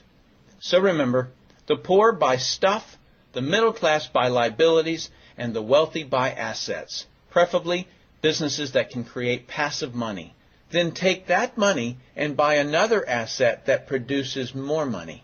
So 0.60 0.82
remember, 0.82 1.30
the 1.68 1.78
poor 1.78 2.12
buy 2.12 2.36
stuff, 2.36 2.98
the 3.34 3.42
middle 3.42 3.74
class 3.74 4.08
buy 4.08 4.28
liabilities, 4.28 5.10
and 5.38 5.54
the 5.54 5.62
wealthy 5.62 6.04
buy 6.04 6.32
assets, 6.32 7.06
preferably 7.30 7.88
businesses 8.22 8.74
that 8.74 8.90
can 8.90 9.04
create 9.04 9.48
passive 9.48 9.96
money. 9.96 10.36
Then 10.70 10.92
take 10.92 11.28
that 11.28 11.58
money 11.58 11.98
and 12.16 12.38
buy 12.38 12.56
another 12.56 13.08
asset 13.08 13.66
that 13.66 13.88
produces 13.88 14.56
more 14.56 14.86
money. 14.86 15.24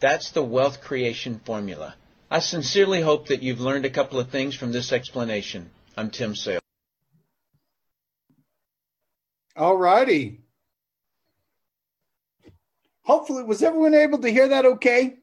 That's 0.00 0.30
the 0.32 0.42
wealth 0.42 0.80
creation 0.82 1.40
formula. 1.44 1.94
I 2.30 2.40
sincerely 2.40 3.00
hope 3.00 3.28
that 3.28 3.42
you've 3.42 3.60
learned 3.60 3.84
a 3.84 3.90
couple 3.90 4.18
of 4.18 4.30
things 4.30 4.54
from 4.54 4.72
this 4.72 4.92
explanation. 4.92 5.70
I'm 5.96 6.10
Tim 6.10 6.34
Sales. 6.34 6.62
All 9.54 9.76
righty. 9.76 10.40
Hopefully, 13.02 13.42
was 13.42 13.62
everyone 13.62 13.94
able 13.94 14.18
to 14.18 14.30
hear 14.30 14.48
that 14.48 14.64
okay? 14.64 15.16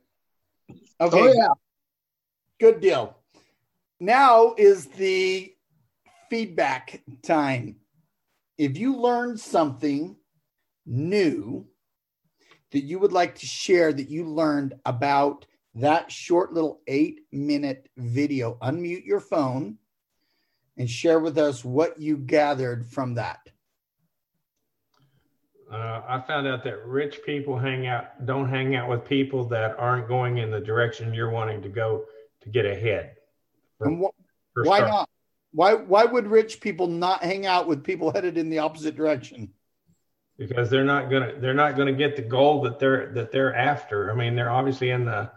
Oh, 1.00 1.08
okay. 1.08 1.20
Oh, 1.20 1.34
yeah. 1.34 1.54
Good 2.60 2.82
deal. 2.82 3.17
Now 4.00 4.54
is 4.58 4.88
the 4.88 5.54
feedback 6.30 7.02
time. 7.24 7.78
If 8.58 8.78
you 8.78 8.98
learned 8.98 9.39
something 9.39 10.17
new 10.86 11.65
that 12.72 12.82
you 12.84 13.00
would 13.00 13.13
like 13.13 13.36
to 13.36 13.45
share 13.45 13.93
that 13.93 14.10
you 14.10 14.26
learned 14.26 14.74
about 14.86 15.45
that 15.76 16.12
short 16.12 16.54
little 16.54 16.82
eight 16.88 17.22
minute 17.32 17.89
video. 17.98 18.58
Unmute 18.62 19.06
your 19.06 19.19
phone 19.19 19.78
and 20.78 20.89
share 20.89 21.19
with 21.19 21.38
us 21.38 21.63
what 21.63 22.00
you 22.00 22.17
gathered 22.17 22.86
from 22.86 23.15
that. 23.15 23.39
Uh, 25.72 26.02
I 26.08 26.24
found 26.28 26.48
out 26.48 26.63
that 26.63 26.86
rich 26.86 27.19
people 27.24 27.58
hang 27.58 27.86
out, 27.86 28.26
don't 28.26 28.50
hang 28.50 28.76
out 28.76 28.89
with 28.89 29.06
people 29.06 29.45
that 29.50 29.78
aren't 29.78 30.08
going 30.08 30.39
in 30.39 30.50
the 30.50 30.60
direction 30.60 31.13
you're 31.13 31.30
wanting 31.30 31.62
to 31.62 31.69
go 31.69 32.06
to 32.41 32.49
get 32.49 32.65
ahead. 32.65 33.15
For, 33.78 33.89
wh- 33.89 34.65
why 34.65 34.78
start. 34.78 34.91
not? 34.91 35.10
Why 35.52 35.73
why 35.73 36.06
would 36.06 36.28
rich 36.28 36.62
people 36.62 36.88
not 36.88 37.23
hang 37.23 37.45
out 37.45 37.67
with 37.67 37.84
people 37.84 38.12
headed 38.12 38.38
in 38.38 38.49
the 38.49 38.60
opposite 38.60 38.95
direction? 38.95 39.52
Because 40.38 40.69
they're 40.69 40.86
not 40.86 41.10
gonna 41.10 41.34
they're 41.39 41.54
not 41.54 41.75
gonna 41.75 41.93
get 41.93 42.15
the 42.15 42.21
goal 42.21 42.62
that 42.63 42.80
they're 42.80 43.12
that 43.13 43.32
they're 43.32 43.56
after. 43.56 44.12
I 44.12 44.15
mean, 44.15 44.36
they're 44.36 44.52
obviously 44.52 44.91
in 44.91 45.06
the 45.06 45.32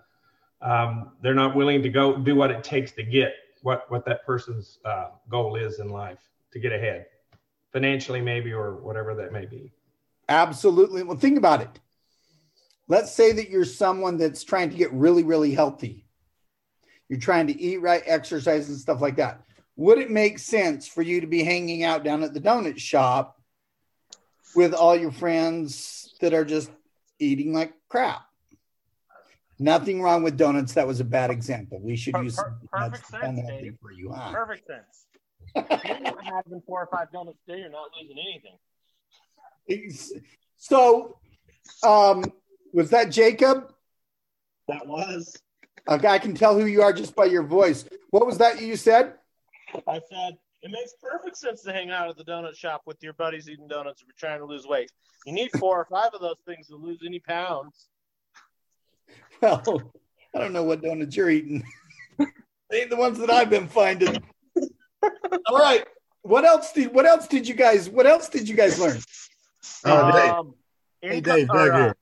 um, 0.60 1.12
they're 1.22 1.34
not 1.34 1.56
willing 1.56 1.82
to 1.82 1.88
go 1.88 2.16
do 2.16 2.36
what 2.36 2.50
it 2.50 2.62
takes 2.62 2.92
to 2.92 3.02
get 3.02 3.34
what 3.62 3.90
what 3.90 4.04
that 4.04 4.24
person's 4.26 4.78
uh, 4.84 5.08
goal 5.28 5.56
is 5.56 5.80
in 5.80 5.88
life 5.88 6.18
to 6.52 6.58
get 6.58 6.72
ahead 6.72 7.06
financially 7.72 8.20
maybe 8.20 8.52
or 8.52 8.76
whatever 8.76 9.14
that 9.14 9.32
may 9.32 9.46
be 9.46 9.72
absolutely 10.28 11.02
well 11.02 11.16
think 11.16 11.38
about 11.38 11.60
it 11.60 11.80
let's 12.88 13.12
say 13.12 13.32
that 13.32 13.48
you're 13.48 13.64
someone 13.64 14.18
that's 14.18 14.44
trying 14.44 14.70
to 14.70 14.76
get 14.76 14.92
really 14.92 15.22
really 15.22 15.52
healthy 15.52 16.04
you're 17.12 17.20
trying 17.20 17.46
to 17.46 17.60
eat 17.60 17.76
right 17.82 18.02
exercise 18.06 18.70
and 18.70 18.78
stuff 18.78 19.02
like 19.02 19.16
that 19.16 19.42
would 19.76 19.98
it 19.98 20.10
make 20.10 20.38
sense 20.38 20.88
for 20.88 21.02
you 21.02 21.20
to 21.20 21.26
be 21.26 21.42
hanging 21.44 21.82
out 21.84 22.02
down 22.04 22.22
at 22.22 22.32
the 22.32 22.40
donut 22.40 22.78
shop 22.78 23.38
with 24.54 24.72
all 24.72 24.96
your 24.96 25.12
friends 25.12 26.14
that 26.22 26.32
are 26.34 26.44
just 26.44 26.70
eating 27.18 27.52
like 27.54 27.72
crap? 27.88 28.22
Nothing 29.58 30.02
wrong 30.02 30.22
with 30.22 30.36
donuts. 30.36 30.74
That 30.74 30.86
was 30.86 31.00
a 31.00 31.04
bad 31.04 31.30
example. 31.30 31.80
We 31.80 31.96
should 31.96 32.12
Per- 32.14 32.22
use 32.22 32.36
per- 32.36 32.54
perfect 32.70 33.06
sense, 33.08 33.40
Dave. 33.48 33.78
for 33.80 33.92
you, 33.92 34.12
huh? 34.12 34.30
Perfect 34.32 34.66
sense. 34.66 35.06
if 35.54 36.04
you're 36.04 36.22
having 36.22 36.62
four 36.66 36.82
or 36.82 36.88
five 36.92 37.10
donuts 37.10 37.38
a 37.48 37.52
day, 37.52 37.58
you're 37.60 37.70
not 37.70 37.88
losing 37.98 38.18
anything. 38.18 38.58
It's- 39.66 40.12
So, 40.58 41.16
um, 41.82 42.24
was 42.74 42.90
that 42.90 43.10
Jacob? 43.10 43.72
That 44.68 44.86
was. 44.86 45.34
Okay, 45.88 46.08
I 46.08 46.18
can 46.18 46.34
tell 46.34 46.58
who 46.58 46.66
you 46.66 46.82
are 46.82 46.92
just 46.92 47.14
by 47.14 47.24
your 47.24 47.42
voice. 47.42 47.84
What 48.10 48.26
was 48.26 48.38
that 48.38 48.60
you 48.60 48.76
said? 48.76 49.14
I 49.88 50.00
said 50.10 50.36
it 50.62 50.70
makes 50.70 50.94
perfect 51.02 51.36
sense 51.36 51.62
to 51.62 51.72
hang 51.72 51.90
out 51.90 52.08
at 52.08 52.16
the 52.16 52.24
donut 52.24 52.56
shop 52.56 52.82
with 52.86 53.02
your 53.02 53.14
buddies 53.14 53.48
eating 53.48 53.66
donuts 53.66 54.00
if 54.00 54.06
you're 54.06 54.14
trying 54.16 54.38
to 54.38 54.46
lose 54.46 54.66
weight. 54.66 54.90
You 55.26 55.32
need 55.32 55.50
four 55.58 55.78
or 55.78 55.84
five 55.86 56.10
of 56.14 56.20
those 56.20 56.36
things 56.46 56.68
to 56.68 56.76
lose 56.76 57.00
any 57.04 57.18
pounds. 57.18 57.88
Well, 59.40 59.62
I 60.34 60.38
don't 60.38 60.52
know 60.52 60.62
what 60.62 60.82
donuts 60.82 61.16
you're 61.16 61.30
eating. 61.30 61.64
they 62.70 62.80
ain't 62.82 62.90
the 62.90 62.96
ones 62.96 63.18
that 63.18 63.30
I've 63.30 63.50
been 63.50 63.66
finding. 63.66 64.22
All 65.46 65.58
right. 65.58 65.84
What 66.22 66.44
else 66.44 66.72
did 66.72 66.94
what 66.94 67.06
else 67.06 67.26
did 67.26 67.48
you 67.48 67.54
guys 67.54 67.90
what 67.90 68.06
else 68.06 68.28
did 68.28 68.48
you 68.48 68.54
guys 68.54 68.78
learn? 68.78 69.00
Oh, 69.84 70.12
Dave. 70.12 70.30
Um, 70.30 70.54
Hey, 71.02 71.20
Dave, 71.20 71.50
or, 71.50 71.56
Doug 71.56 71.70
uh, 71.70 71.76
here. 71.76 71.96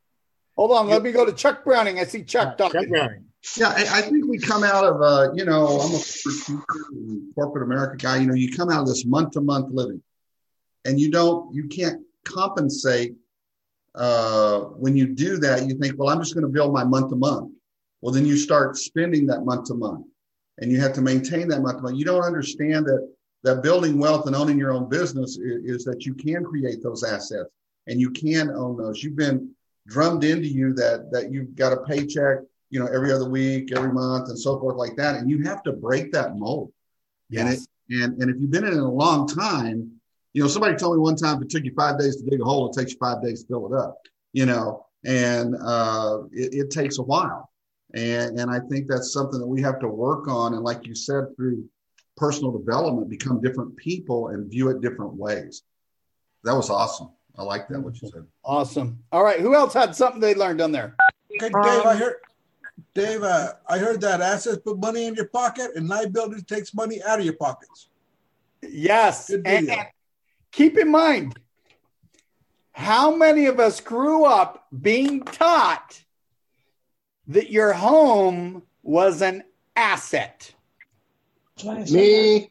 Hold 0.56 0.72
on, 0.72 0.88
let 0.88 1.02
me 1.02 1.10
go 1.10 1.24
to 1.24 1.32
Chuck 1.32 1.64
Browning. 1.64 1.98
I 1.98 2.04
see 2.04 2.22
Chuck 2.22 2.58
Chuck 2.58 2.72
talking. 2.72 2.90
Browning. 2.90 3.24
Yeah, 3.56 3.68
I, 3.68 3.98
I 3.98 4.02
think 4.02 4.26
we 4.26 4.38
come 4.38 4.64
out 4.64 4.84
of, 4.84 5.00
uh, 5.00 5.32
you 5.34 5.44
know, 5.44 5.80
I'm 5.80 5.94
a 5.94 7.34
corporate 7.34 7.64
America 7.64 7.96
guy. 7.96 8.18
You 8.18 8.26
know, 8.26 8.34
you 8.34 8.54
come 8.54 8.70
out 8.70 8.82
of 8.82 8.86
this 8.86 9.06
month 9.06 9.32
to 9.32 9.40
month 9.40 9.72
living, 9.72 10.02
and 10.84 11.00
you 11.00 11.10
don't, 11.10 11.54
you 11.54 11.68
can't 11.68 12.02
compensate. 12.24 13.14
Uh, 13.94 14.60
when 14.78 14.96
you 14.96 15.06
do 15.06 15.38
that, 15.38 15.66
you 15.66 15.76
think, 15.78 15.98
well, 15.98 16.10
I'm 16.10 16.20
just 16.20 16.34
going 16.34 16.46
to 16.46 16.52
build 16.52 16.72
my 16.72 16.84
month 16.84 17.10
to 17.10 17.16
month. 17.16 17.52
Well, 18.02 18.12
then 18.12 18.24
you 18.24 18.36
start 18.36 18.76
spending 18.76 19.26
that 19.26 19.44
month 19.44 19.66
to 19.66 19.74
month, 19.74 20.06
and 20.58 20.70
you 20.70 20.80
have 20.80 20.92
to 20.94 21.00
maintain 21.02 21.48
that 21.48 21.60
month 21.60 21.78
to 21.78 21.82
month. 21.82 21.98
You 21.98 22.04
don't 22.04 22.22
understand 22.22 22.86
that 22.86 23.12
that 23.42 23.62
building 23.62 23.98
wealth 23.98 24.26
and 24.26 24.36
owning 24.36 24.58
your 24.58 24.72
own 24.72 24.88
business 24.88 25.38
is, 25.38 25.78
is 25.78 25.84
that 25.84 26.04
you 26.04 26.14
can 26.14 26.44
create 26.44 26.82
those 26.82 27.02
assets 27.02 27.48
and 27.86 27.98
you 27.98 28.10
can 28.10 28.50
own 28.50 28.76
those. 28.76 29.02
You've 29.02 29.16
been 29.16 29.50
drummed 29.86 30.24
into 30.24 30.46
you 30.46 30.74
that 30.74 31.10
that 31.10 31.32
you've 31.32 31.56
got 31.56 31.72
a 31.72 31.78
paycheck 31.78 32.38
you 32.70 32.78
know, 32.80 32.86
every 32.86 33.12
other 33.12 33.28
week, 33.28 33.72
every 33.72 33.92
month, 33.92 34.28
and 34.28 34.38
so 34.38 34.58
forth 34.58 34.76
like 34.76 34.96
that. 34.96 35.16
And 35.16 35.28
you 35.28 35.42
have 35.44 35.62
to 35.64 35.72
break 35.72 36.12
that 36.12 36.36
mold. 36.36 36.72
And 37.36 37.48
it 37.48 37.60
Yes. 37.88 38.02
and 38.02 38.22
and 38.22 38.30
if 38.30 38.40
you've 38.40 38.50
been 38.50 38.64
in 38.64 38.72
it 38.72 38.78
a 38.78 38.88
long 38.88 39.28
time, 39.28 39.90
you 40.32 40.42
know, 40.42 40.48
somebody 40.48 40.76
told 40.76 40.96
me 40.96 41.00
one 41.00 41.16
time 41.16 41.36
if 41.36 41.42
it 41.42 41.50
took 41.50 41.64
you 41.64 41.72
five 41.76 41.98
days 41.98 42.16
to 42.16 42.28
dig 42.28 42.40
a 42.40 42.44
hole, 42.44 42.70
it 42.70 42.78
takes 42.78 42.92
you 42.92 42.98
five 42.98 43.22
days 43.22 43.42
to 43.42 43.48
fill 43.48 43.72
it 43.72 43.76
up. 43.76 43.98
You 44.32 44.46
know, 44.46 44.86
and 45.04 45.56
uh, 45.60 46.20
it, 46.32 46.54
it 46.54 46.70
takes 46.70 46.98
a 46.98 47.02
while. 47.02 47.50
And 47.94 48.38
and 48.38 48.50
I 48.50 48.60
think 48.60 48.86
that's 48.86 49.12
something 49.12 49.40
that 49.40 49.46
we 49.46 49.60
have 49.62 49.80
to 49.80 49.88
work 49.88 50.28
on. 50.28 50.54
And 50.54 50.62
like 50.62 50.86
you 50.86 50.94
said, 50.94 51.34
through 51.36 51.68
personal 52.16 52.52
development, 52.52 53.08
become 53.08 53.40
different 53.40 53.76
people 53.76 54.28
and 54.28 54.48
view 54.48 54.68
it 54.68 54.80
different 54.80 55.14
ways. 55.14 55.62
That 56.44 56.54
was 56.54 56.70
awesome. 56.70 57.10
I 57.36 57.42
like 57.42 57.68
that 57.68 57.80
what 57.80 58.00
you 58.00 58.08
said. 58.08 58.26
Awesome. 58.44 58.98
All 59.10 59.24
right. 59.24 59.40
Who 59.40 59.54
else 59.54 59.72
had 59.72 59.96
something 59.96 60.20
they 60.20 60.34
learned 60.34 60.60
on 60.60 60.72
there? 60.72 60.94
Okay, 61.32 61.48
Dave, 61.48 61.86
I 61.86 61.96
heard, 61.96 62.16
Dave, 62.94 63.22
uh, 63.22 63.54
I 63.68 63.78
heard 63.78 64.00
that 64.02 64.20
assets 64.20 64.58
put 64.58 64.78
money 64.78 65.06
in 65.06 65.14
your 65.14 65.28
pocket 65.28 65.72
and 65.76 65.88
liabilities 65.88 66.44
takes 66.44 66.74
money 66.74 67.02
out 67.02 67.18
of 67.18 67.24
your 67.24 67.36
pockets. 67.36 67.88
Yes. 68.62 69.30
And, 69.30 69.46
and 69.46 69.70
keep 70.52 70.76
in 70.78 70.90
mind, 70.90 71.38
how 72.72 73.14
many 73.14 73.46
of 73.46 73.58
us 73.60 73.80
grew 73.80 74.24
up 74.24 74.66
being 74.80 75.22
taught 75.22 76.02
that 77.28 77.50
your 77.50 77.72
home 77.72 78.62
was 78.82 79.22
an 79.22 79.44
asset? 79.76 80.52
Me. 81.64 82.50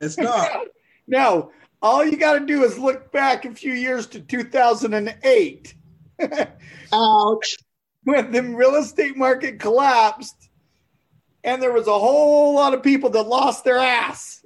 It's 0.00 0.18
not. 0.18 0.50
No, 1.06 1.50
all 1.82 2.04
you 2.04 2.16
got 2.16 2.34
to 2.34 2.46
do 2.46 2.62
is 2.62 2.78
look 2.78 3.10
back 3.10 3.44
a 3.44 3.52
few 3.52 3.72
years 3.72 4.06
to 4.06 4.20
2008 4.20 5.74
Ouch. 6.92 7.56
When 8.04 8.32
the 8.32 8.42
real 8.42 8.76
estate 8.76 9.16
market 9.16 9.58
collapsed 9.58 10.48
and 11.44 11.62
there 11.62 11.72
was 11.72 11.86
a 11.86 11.98
whole 11.98 12.54
lot 12.54 12.74
of 12.74 12.82
people 12.82 13.10
that 13.10 13.22
lost 13.24 13.64
their 13.64 13.78
ass 13.78 14.44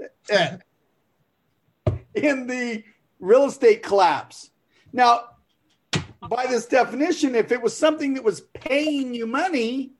in 2.14 2.46
the 2.46 2.84
real 3.18 3.44
estate 3.46 3.82
collapse. 3.82 4.50
Now, 4.92 5.24
by 6.28 6.46
this 6.46 6.66
definition, 6.66 7.34
if 7.34 7.52
it 7.52 7.60
was 7.60 7.76
something 7.76 8.14
that 8.14 8.24
was 8.24 8.42
paying 8.54 9.14
you 9.14 9.26
money, 9.26 9.92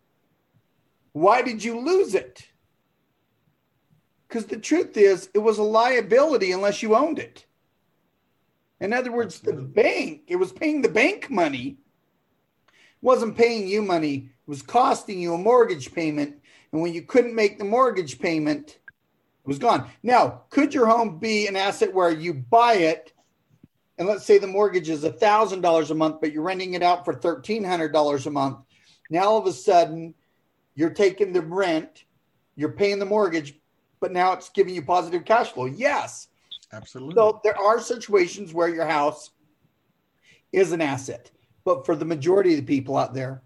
why 1.13 1.43
did 1.43 1.63
you 1.63 1.81
lose 1.81 2.15
it? 2.15 2.47
Because 4.29 4.47
the 4.47 4.57
truth 4.57 4.97
is, 4.97 5.29
it 5.35 5.39
was 5.39 5.59
a 5.59 5.63
liability 5.63 6.53
unless 6.53 6.83
you 6.83 6.95
owned 6.97 7.19
it. 7.19 7.47
In 8.81 8.93
other 8.93 9.13
words, 9.13 9.41
the 9.41 9.53
bank, 9.53 10.23
it 10.27 10.37
was 10.37 10.53
paying 10.53 10.83
the 10.83 10.89
bank 10.89 11.31
money, 11.31 11.79
wasn't 13.05 13.37
paying 13.37 13.69
you 13.69 13.83
money, 13.83 14.15
it 14.17 14.51
was 14.51 14.63
costing 14.63 15.21
you 15.21 15.35
a 15.35 15.39
mortgage 15.39 15.93
payment. 15.93 16.37
And 16.73 16.81
when 16.81 16.95
you 16.95 17.03
couldn't 17.03 17.35
make 17.35 17.59
the 17.59 17.65
mortgage 17.65 18.19
payment, 18.19 18.71
it 18.71 19.47
was 19.47 19.59
gone. 19.59 19.91
Now, 20.03 20.43
could 20.51 20.73
your 20.73 20.87
home 20.87 21.19
be 21.19 21.47
an 21.47 21.55
asset 21.55 21.93
where 21.93 22.11
you 22.11 22.33
buy 22.33 22.75
it 22.75 23.13
and 23.99 24.09
let's 24.09 24.25
say 24.25 24.39
the 24.39 24.47
mortgage 24.47 24.89
is 24.89 25.05
$1,000 25.05 25.91
a 25.91 25.95
month, 25.95 26.21
but 26.21 26.33
you're 26.33 26.43
renting 26.43 26.75
it 26.75 26.83
out 26.83 27.05
for 27.05 27.15
$1,300 27.15 28.27
a 28.27 28.31
month? 28.31 28.59
Now, 29.11 29.25
all 29.25 29.39
of 29.39 29.47
a 29.47 29.53
sudden, 29.53 30.15
you're 30.75 30.91
taking 30.91 31.33
the 31.33 31.43
rent, 31.43 32.05
you're 32.57 32.73
paying 32.73 32.99
the 32.99 33.07
mortgage, 33.07 33.61
but 34.01 34.13
now 34.13 34.33
it's 34.33 34.49
giving 34.49 34.75
you 34.75 34.83
positive 34.83 35.25
cash 35.25 35.53
flow. 35.53 35.67
Yes. 35.67 36.29
Absolutely. 36.73 37.15
So 37.15 37.41
there 37.45 37.57
are 37.57 37.81
situations 37.81 38.53
where 38.53 38.69
your 38.69 38.87
house 38.87 39.31
is 40.53 40.73
an 40.73 40.81
asset, 40.81 41.31
but 41.65 41.85
for 41.87 41.97
the 41.97 42.05
majority 42.05 42.55
of 42.55 42.61
the 42.61 42.67
people 42.67 42.97
out 42.97 43.15
there, 43.15 43.43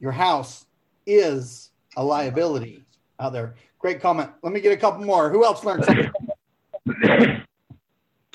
your 0.00 0.12
house 0.12 0.66
is 1.06 1.70
a 1.96 2.04
liability 2.04 2.84
out 3.20 3.32
there. 3.32 3.54
Great 3.78 4.00
comment. 4.00 4.30
Let 4.42 4.52
me 4.52 4.60
get 4.60 4.72
a 4.72 4.76
couple 4.76 5.04
more. 5.04 5.30
Who 5.30 5.44
else 5.44 5.64
learned 5.64 5.84
something? 5.84 6.10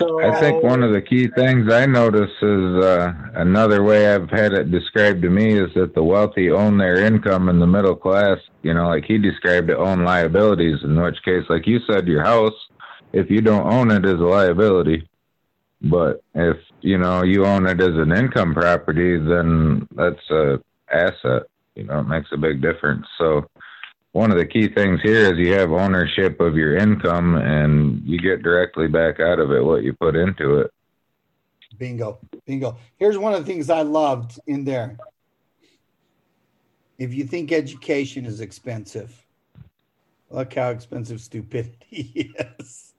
I 0.02 0.40
think 0.40 0.64
one 0.64 0.82
of 0.82 0.94
the 0.94 1.02
key 1.02 1.28
things 1.28 1.72
I 1.72 1.86
notice 1.86 2.32
is 2.42 2.84
uh, 2.84 3.14
another 3.36 3.84
way 3.84 4.12
I've 4.12 4.30
had 4.30 4.54
it 4.54 4.72
described 4.72 5.22
to 5.22 5.30
me 5.30 5.54
is 5.54 5.72
that 5.76 5.94
the 5.94 6.04
wealthy 6.04 6.50
own 6.50 6.78
their 6.78 7.06
income 7.06 7.50
and 7.50 7.62
the 7.62 7.68
middle 7.68 7.96
class, 7.96 8.40
you 8.64 8.74
know, 8.74 8.88
like 8.88 9.06
he 9.06 9.20
described 9.20 9.70
it, 9.70 9.78
own 9.78 10.04
liabilities, 10.04 10.80
in 10.84 11.00
which 11.00 11.22
case, 11.24 11.44
like 11.50 11.68
you 11.68 11.80
said, 11.88 12.08
your 12.08 12.24
house, 12.24 12.54
if 13.14 13.30
you 13.30 13.42
don't 13.42 13.72
own 13.72 13.92
it, 13.92 14.06
is 14.06 14.20
a 14.20 14.24
liability. 14.24 15.08
But 15.82 16.24
if, 16.36 16.58
you 16.82 16.98
know, 16.98 17.24
you 17.24 17.46
own 17.46 17.66
it 17.66 17.82
as 17.82 17.96
an 17.96 18.12
income 18.12 18.54
property, 18.54 19.18
then 19.18 19.88
that's 19.96 20.30
a 20.30 20.60
asset. 20.92 21.44
You 21.76 21.86
know, 21.86 22.00
it 22.00 22.08
makes 22.08 22.30
a 22.32 22.38
big 22.38 22.62
difference. 22.62 23.06
So, 23.18 23.48
one 24.12 24.30
of 24.30 24.38
the 24.38 24.46
key 24.46 24.68
things 24.68 25.00
here 25.02 25.32
is 25.32 25.40
you 25.40 25.54
have 25.54 25.72
ownership 25.72 26.42
of 26.42 26.56
your 26.56 26.76
income 26.76 27.36
and 27.36 28.04
you 28.04 28.20
get 28.20 28.44
directly 28.44 28.88
back 28.88 29.22
out 29.22 29.40
of 29.40 29.52
it 29.52 29.64
what 29.64 29.84
you 29.84 29.94
put 29.94 30.18
into 30.18 30.60
it. 30.60 30.72
Bingo. 31.78 32.20
Bingo. 32.46 32.78
Here's 32.98 33.18
one 33.18 33.34
of 33.34 33.40
the 33.40 33.46
things 33.46 33.70
I 33.70 33.84
loved 33.84 34.38
in 34.48 34.66
there. 34.66 34.98
If 37.00 37.14
you 37.14 37.24
think 37.24 37.52
education 37.52 38.26
is 38.26 38.42
expensive, 38.42 39.26
look 40.30 40.54
how 40.54 40.70
expensive 40.70 41.22
stupidity 41.22 42.34
is. 42.60 42.91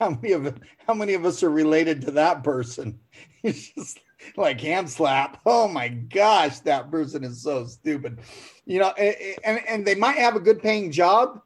How 0.00 0.10
many 0.10 0.32
of 0.32 0.58
how 0.86 0.94
many 0.94 1.14
of 1.14 1.26
us 1.26 1.42
are 1.42 1.50
related 1.50 2.00
to 2.02 2.10
that 2.12 2.42
person? 2.42 2.98
It's 3.42 3.70
just 3.70 4.00
like 4.36 4.60
hand 4.60 4.90
slap. 4.90 5.40
Oh 5.46 5.66
my 5.66 5.88
gosh, 5.88 6.58
that 6.60 6.90
person 6.90 7.24
is 7.24 7.42
so 7.42 7.64
stupid. 7.64 8.18
You 8.66 8.80
know, 8.80 8.90
and, 8.90 9.66
and 9.66 9.86
they 9.86 9.94
might 9.94 10.18
have 10.18 10.36
a 10.36 10.40
good 10.40 10.60
paying 10.60 10.92
job 10.92 11.40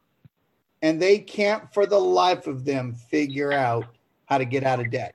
and 0.82 1.00
they 1.00 1.18
can't 1.18 1.72
for 1.72 1.86
the 1.86 1.98
life 1.98 2.48
of 2.48 2.64
them 2.64 2.94
figure 2.94 3.52
out 3.52 3.84
how 4.26 4.38
to 4.38 4.44
get 4.44 4.64
out 4.64 4.80
of 4.80 4.90
debt. 4.90 5.14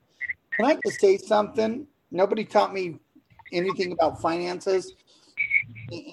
Can 0.56 0.66
I 0.66 0.78
just 0.86 1.02
say 1.02 1.18
something? 1.18 1.86
Nobody 2.12 2.46
taught 2.46 2.74
me 2.74 2.98
anything 3.52 3.92
about 3.92 4.22
finances. 4.22 4.94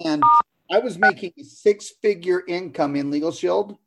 And 0.03 0.21
I 0.69 0.79
was 0.79 0.97
making 0.97 1.31
a 1.39 1.43
six 1.43 1.91
figure 2.01 2.43
income 2.47 2.95
in 2.95 3.09
Legal 3.09 3.31
Shield, 3.31 3.77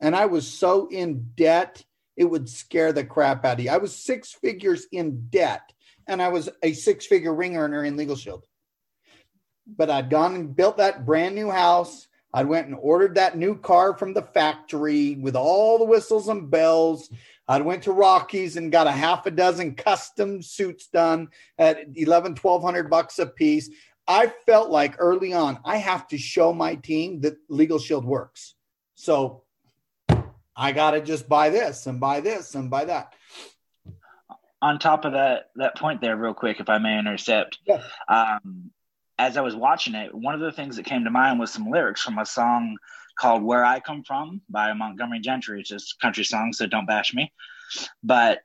and 0.00 0.16
I 0.16 0.26
was 0.26 0.46
so 0.46 0.88
in 0.88 1.30
debt, 1.36 1.84
it 2.18 2.24
would 2.24 2.48
scare 2.48 2.92
the 2.92 3.04
crap 3.04 3.44
out 3.44 3.58
of 3.58 3.64
you. 3.64 3.70
I 3.70 3.78
was 3.78 3.96
six 3.96 4.32
figures 4.32 4.86
in 4.90 5.28
debt, 5.30 5.72
and 6.08 6.20
I 6.20 6.28
was 6.28 6.48
a 6.64 6.72
six 6.72 7.06
figure 7.06 7.32
ring 7.32 7.56
earner 7.56 7.84
in 7.84 7.96
Legal 7.96 8.16
Shield. 8.16 8.44
But 9.66 9.88
I'd 9.88 10.10
gone 10.10 10.34
and 10.34 10.54
built 10.54 10.78
that 10.78 11.06
brand 11.06 11.36
new 11.36 11.48
house. 11.48 12.08
I 12.34 12.42
went 12.42 12.66
and 12.66 12.76
ordered 12.80 13.14
that 13.14 13.38
new 13.38 13.56
car 13.56 13.96
from 13.96 14.14
the 14.14 14.22
factory 14.22 15.14
with 15.14 15.36
all 15.36 15.78
the 15.78 15.84
whistles 15.84 16.28
and 16.28 16.50
bells. 16.50 17.08
I 17.46 17.60
went 17.60 17.84
to 17.84 17.92
Rockies 17.92 18.56
and 18.56 18.72
got 18.72 18.88
a 18.88 18.92
half 18.92 19.24
a 19.26 19.30
dozen 19.30 19.76
custom 19.76 20.42
suits 20.42 20.88
done 20.88 21.28
at 21.56 21.78
11, 21.94 22.32
1200 22.32 22.90
bucks 22.90 23.20
a 23.20 23.26
piece. 23.26 23.70
I 24.08 24.32
felt 24.44 24.70
like 24.70 24.96
early 24.98 25.32
on, 25.32 25.60
I 25.64 25.76
have 25.76 26.08
to 26.08 26.18
show 26.18 26.52
my 26.52 26.74
team 26.74 27.20
that 27.20 27.36
Legal 27.48 27.78
Shield 27.78 28.04
works. 28.04 28.56
So 28.96 29.44
I 30.58 30.72
got 30.72 30.90
to 30.90 31.00
just 31.00 31.28
buy 31.28 31.50
this 31.50 31.86
and 31.86 32.00
buy 32.00 32.20
this 32.20 32.54
and 32.56 32.68
buy 32.68 32.84
that. 32.86 33.14
On 34.60 34.78
top 34.80 35.04
of 35.04 35.12
that, 35.12 35.50
that 35.54 35.76
point 35.76 36.00
there, 36.00 36.16
real 36.16 36.34
quick, 36.34 36.58
if 36.58 36.68
I 36.68 36.78
may 36.78 36.98
intercept, 36.98 37.58
Yeah. 37.64 37.80
um, 38.08 38.72
as 39.16 39.36
I 39.36 39.40
was 39.40 39.54
watching 39.54 39.94
it, 39.94 40.12
one 40.12 40.34
of 40.34 40.40
the 40.40 40.50
things 40.50 40.74
that 40.76 40.84
came 40.84 41.04
to 41.04 41.10
mind 41.10 41.38
was 41.38 41.52
some 41.52 41.70
lyrics 41.70 42.02
from 42.02 42.18
a 42.18 42.26
song 42.26 42.76
called 43.16 43.42
Where 43.44 43.64
I 43.64 43.78
Come 43.78 44.02
From 44.02 44.40
by 44.48 44.72
Montgomery 44.72 45.20
Gentry. 45.20 45.60
It's 45.60 45.68
just 45.68 45.94
a 45.94 46.04
country 46.04 46.24
song, 46.24 46.52
so 46.52 46.66
don't 46.66 46.86
bash 46.86 47.14
me. 47.14 47.32
But 48.02 48.40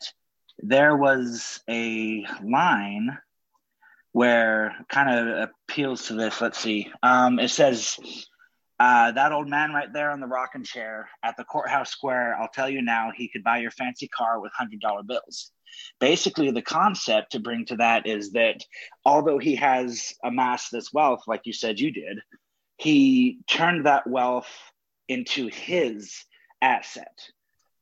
there 0.59 0.95
was 0.95 1.61
a 1.67 2.25
line 2.43 3.17
where 4.11 4.75
kind 4.89 5.09
of 5.29 5.49
appeals 5.67 6.07
to 6.07 6.13
this. 6.13 6.39
Let's 6.41 6.59
see. 6.59 6.91
Um, 7.01 7.39
it 7.39 7.49
says, 7.49 7.97
uh, 8.79 9.11
that 9.11 9.31
old 9.31 9.49
man 9.49 9.71
right 9.71 9.91
there 9.93 10.11
on 10.11 10.19
the 10.19 10.27
rocking 10.27 10.63
chair 10.63 11.09
at 11.23 11.37
the 11.37 11.43
courthouse 11.43 11.91
square, 11.91 12.35
I'll 12.35 12.49
tell 12.49 12.69
you 12.69 12.81
now, 12.81 13.11
he 13.15 13.29
could 13.29 13.43
buy 13.43 13.59
your 13.59 13.71
fancy 13.71 14.07
car 14.07 14.39
with 14.39 14.51
$100 14.59 15.07
bills. 15.07 15.51
Basically, 15.99 16.51
the 16.51 16.61
concept 16.61 17.31
to 17.31 17.39
bring 17.39 17.65
to 17.65 17.77
that 17.77 18.07
is 18.07 18.31
that 18.31 18.63
although 19.05 19.37
he 19.37 19.55
has 19.55 20.13
amassed 20.23 20.71
this 20.71 20.91
wealth, 20.93 21.23
like 21.27 21.41
you 21.45 21.53
said 21.53 21.79
you 21.79 21.91
did, 21.91 22.19
he 22.77 23.39
turned 23.47 23.85
that 23.85 24.07
wealth 24.07 24.49
into 25.07 25.47
his 25.47 26.25
asset 26.61 27.29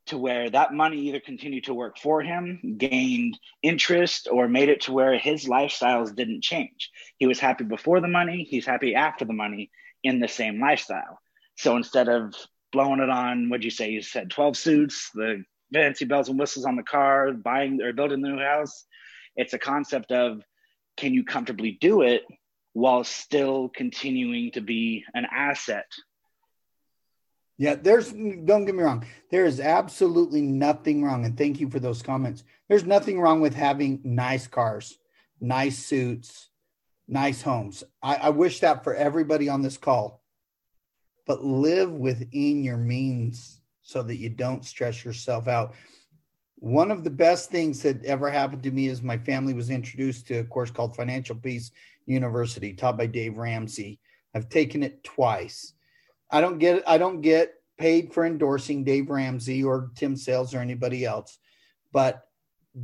to 0.07 0.17
where 0.17 0.49
that 0.49 0.73
money 0.73 0.99
either 1.07 1.19
continued 1.19 1.65
to 1.65 1.73
work 1.73 1.97
for 1.97 2.21
him, 2.21 2.75
gained 2.77 3.37
interest, 3.61 4.27
or 4.29 4.47
made 4.47 4.67
it 4.67 4.81
to 4.81 4.91
where 4.91 5.17
his 5.17 5.45
lifestyles 5.45 6.13
didn't 6.13 6.43
change. 6.43 6.89
He 7.17 7.27
was 7.27 7.39
happy 7.39 7.63
before 7.63 8.01
the 8.01 8.07
money, 8.07 8.45
he's 8.49 8.65
happy 8.65 8.95
after 8.95 9.25
the 9.25 9.33
money 9.33 9.71
in 10.03 10.19
the 10.19 10.27
same 10.27 10.59
lifestyle. 10.59 11.19
So 11.57 11.77
instead 11.77 12.09
of 12.09 12.33
blowing 12.71 13.01
it 13.01 13.09
on, 13.09 13.49
what'd 13.49 13.63
you 13.63 13.71
say? 13.71 13.91
You 13.91 14.01
said 14.01 14.29
12 14.29 14.57
suits, 14.57 15.11
the 15.13 15.43
fancy 15.73 16.05
bells 16.05 16.29
and 16.29 16.39
whistles 16.39 16.65
on 16.65 16.75
the 16.75 16.83
car, 16.83 17.33
buying 17.33 17.81
or 17.81 17.93
building 17.93 18.21
the 18.21 18.29
new 18.29 18.39
house. 18.39 18.85
It's 19.35 19.53
a 19.53 19.59
concept 19.59 20.11
of 20.11 20.41
can 20.97 21.13
you 21.13 21.23
comfortably 21.23 21.77
do 21.79 22.01
it 22.01 22.23
while 22.73 23.03
still 23.03 23.69
continuing 23.69 24.51
to 24.51 24.61
be 24.61 25.03
an 25.13 25.25
asset 25.31 25.85
Yeah, 27.57 27.75
there's 27.75 28.11
don't 28.11 28.65
get 28.65 28.75
me 28.75 28.83
wrong. 28.83 29.05
There 29.29 29.45
is 29.45 29.59
absolutely 29.59 30.41
nothing 30.41 31.03
wrong, 31.03 31.25
and 31.25 31.37
thank 31.37 31.59
you 31.59 31.69
for 31.69 31.79
those 31.79 32.01
comments. 32.01 32.43
There's 32.67 32.85
nothing 32.85 33.19
wrong 33.19 33.41
with 33.41 33.53
having 33.53 34.01
nice 34.03 34.47
cars, 34.47 34.97
nice 35.39 35.77
suits, 35.77 36.49
nice 37.11 37.41
homes. 37.41 37.83
I, 38.01 38.15
I 38.15 38.29
wish 38.29 38.61
that 38.61 38.83
for 38.83 38.95
everybody 38.95 39.49
on 39.49 39.61
this 39.61 39.77
call. 39.77 40.23
But 41.27 41.43
live 41.43 41.91
within 41.91 42.63
your 42.63 42.77
means 42.77 43.61
so 43.83 44.01
that 44.01 44.17
you 44.17 44.29
don't 44.29 44.65
stress 44.65 45.05
yourself 45.05 45.47
out. 45.47 45.75
One 46.55 46.89
of 46.89 47.03
the 47.03 47.09
best 47.09 47.51
things 47.51 47.81
that 47.83 48.03
ever 48.05 48.29
happened 48.29 48.63
to 48.63 48.71
me 48.71 48.87
is 48.87 49.01
my 49.01 49.17
family 49.17 49.53
was 49.53 49.69
introduced 49.69 50.27
to 50.27 50.39
a 50.39 50.43
course 50.43 50.71
called 50.71 50.95
Financial 50.95 51.35
Peace 51.35 51.71
University, 52.05 52.73
taught 52.73 52.97
by 52.97 53.07
Dave 53.07 53.37
Ramsey. 53.37 53.99
I've 54.33 54.49
taken 54.49 54.81
it 54.81 55.03
twice. 55.03 55.73
I 56.31 56.39
don't 56.39 56.59
get 56.59 56.83
I 56.87 56.97
don't 56.97 57.21
get 57.21 57.55
paid 57.77 58.13
for 58.13 58.25
endorsing 58.25 58.83
Dave 58.83 59.09
Ramsey 59.09 59.63
or 59.63 59.91
Tim 59.95 60.15
Sales 60.15 60.53
or 60.53 60.59
anybody 60.59 61.03
else, 61.03 61.39
but 61.91 62.23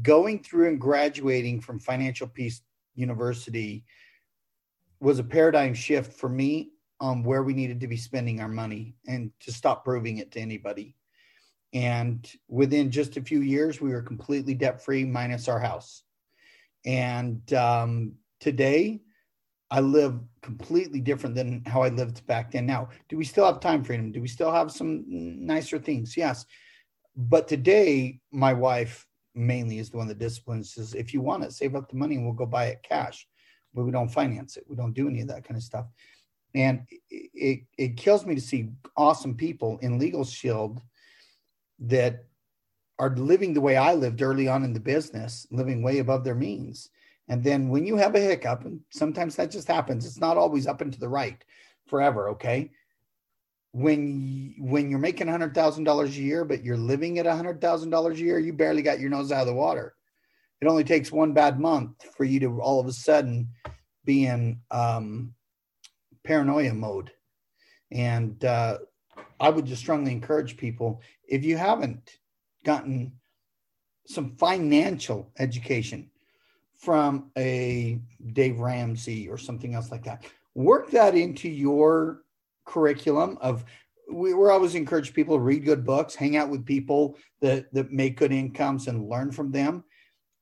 going 0.02 0.44
through 0.44 0.68
and 0.70 0.82
graduating 0.82 1.62
from 1.62 1.80
Financial 1.80 2.28
Peace 2.28 2.62
University 2.96 3.86
was 5.00 5.20
a 5.20 5.24
paradigm 5.24 5.74
shift 5.74 6.14
for 6.14 6.30
me 6.30 6.72
on 7.00 7.24
where 7.24 7.44
we 7.44 7.54
needed 7.54 7.80
to 7.82 7.88
be 7.88 7.98
spending 7.98 8.42
our 8.42 8.48
money 8.48 8.96
and 9.08 9.32
to 9.42 9.52
stop 9.52 9.84
proving 9.84 10.18
it 10.18 10.32
to 10.32 10.40
anybody. 10.40 10.96
And 11.74 12.30
within 12.48 12.90
just 12.90 13.18
a 13.18 13.22
few 13.22 13.42
years, 13.42 13.80
we 13.80 13.92
were 13.92 14.02
completely 14.02 14.54
debt 14.54 14.84
free, 14.84 15.06
minus 15.06 15.48
our 15.48 15.60
house. 15.60 16.04
And 16.86 17.54
um, 17.54 18.14
today, 18.40 19.02
I 19.70 19.82
live 19.82 20.20
completely 20.42 21.02
different 21.02 21.36
than 21.36 21.64
how 21.66 21.84
I 21.84 21.90
lived 21.90 22.26
back 22.26 22.52
then. 22.52 22.66
Now, 22.66 22.90
do 23.10 23.18
we 23.18 23.26
still 23.26 23.46
have 23.46 23.60
time 23.60 23.84
freedom? 23.84 24.12
Do 24.12 24.22
we 24.22 24.28
still 24.28 24.52
have 24.52 24.72
some 24.72 25.04
nicer 25.08 25.78
things? 25.78 26.16
Yes. 26.16 26.46
But 27.16 27.48
today, 27.48 28.22
my 28.32 28.54
wife 28.54 29.06
mainly 29.36 29.80
is 29.80 29.90
the 29.90 29.98
one 29.98 30.08
that 30.08 30.20
disciplines 30.20 30.74
says, 30.74 30.94
if 30.94 31.14
you 31.14 31.22
want 31.22 31.44
it, 31.44 31.52
save 31.52 31.76
up 31.76 31.90
the 31.90 31.98
money 31.98 32.16
and 32.16 32.24
we'll 32.24 32.34
go 32.34 32.46
buy 32.46 32.68
it 32.68 32.86
cash. 32.88 33.28
But 33.78 33.84
we 33.84 33.92
don't 33.92 34.10
finance 34.10 34.58
it. 34.58 34.66
We 34.68 34.76
don't 34.76 34.94
do 34.94 35.08
any 35.08 35.22
of 35.22 35.28
that 35.28 35.44
kind 35.44 35.56
of 35.56 35.62
stuff. 35.62 35.86
And 36.56 36.82
it, 37.12 37.30
it, 37.36 37.60
it 37.78 37.98
kills 37.98 38.26
me 38.26 38.34
to 38.34 38.42
see 38.42 38.70
awesome 38.98 39.36
people 39.36 39.78
in 39.84 40.00
Legal 40.00 40.26
Shield 40.26 40.82
that 41.82 42.26
are 42.98 43.16
living 43.16 43.54
the 43.54 43.62
way 43.62 43.78
I 43.78 43.94
lived 43.94 44.24
early 44.24 44.48
on 44.48 44.64
in 44.64 44.74
the 44.74 44.80
business, 44.80 45.46
living 45.52 45.84
way 45.84 46.00
above 46.00 46.24
their 46.24 46.34
means. 46.34 46.90
And 47.28 47.44
then 47.44 47.70
when 47.70 47.86
you 47.86 47.98
have 47.98 48.16
a 48.16 48.20
hiccup, 48.20 48.66
and 48.66 48.80
sometimes 48.90 49.36
that 49.36 49.52
just 49.52 49.68
happens, 49.68 50.08
it's 50.08 50.20
not 50.20 50.38
always 50.38 50.66
up 50.66 50.82
and 50.82 50.92
to 50.92 51.00
the 51.00 51.08
right 51.08 51.44
forever. 51.86 52.30
Okay. 52.30 52.72
When 53.74 54.56
when 54.58 54.90
you're 54.90 54.98
making 54.98 55.28
hundred 55.28 55.54
thousand 55.54 55.84
dollars 55.84 56.18
a 56.18 56.22
year, 56.22 56.44
but 56.46 56.64
you're 56.64 56.78
living 56.78 57.20
at 57.20 57.28
hundred 57.28 57.62
thousand 57.62 57.92
dollars 57.92 58.20
a 58.20 58.24
year, 58.24 58.40
you 58.40 58.54
barely 58.54 58.82
got 58.82 59.00
your 59.00 59.12
nose 59.12 59.32
out 59.32 59.42
of 59.42 59.48
the 59.48 59.54
water. 59.54 59.97
It 60.62 60.68
only 60.68 60.84
takes 60.84 61.12
one 61.12 61.34
bad 61.34 61.60
month 61.60 61.92
for 62.16 62.24
you 62.24 62.40
to 62.42 62.60
all 62.62 62.80
of 62.80 62.88
a 62.88 62.94
sudden 62.94 63.50
be 64.06 64.26
in 64.26 64.60
um, 64.72 65.34
paranoia 66.24 66.74
mode. 66.74 67.12
And 67.92 68.44
uh, 68.44 68.80
I 69.40 69.50
would 69.50 69.66
just 69.66 69.82
strongly 69.82 70.12
encourage 70.12 70.58
people 70.58 71.02
if 71.28 71.44
you 71.44 71.58
haven't 71.58 72.18
gotten 72.64 73.14
some 74.08 74.36
financial 74.38 75.32
education 75.38 76.10
from 76.78 77.32
a 77.38 78.00
Dave 78.34 78.60
Ramsey 78.60 79.28
or 79.28 79.38
something 79.38 79.76
else 79.76 79.92
like 79.92 80.04
that. 80.06 80.26
Work 80.56 80.92
that 80.92 81.16
into 81.16 81.50
your 81.50 82.24
curriculum 82.66 83.38
of 83.42 83.64
we, 84.12 84.34
we're 84.34 84.52
always 84.52 84.76
encourage 84.76 85.14
people 85.14 85.36
to 85.36 85.42
read 85.42 85.66
good 85.66 85.86
books, 85.86 86.16
hang 86.16 86.38
out 86.38 86.50
with 86.50 86.66
people 86.66 87.18
that, 87.42 87.72
that 87.74 87.92
make 87.92 88.18
good 88.18 88.32
incomes 88.32 88.88
and 88.88 89.10
learn 89.10 89.32
from 89.32 89.52
them. 89.52 89.84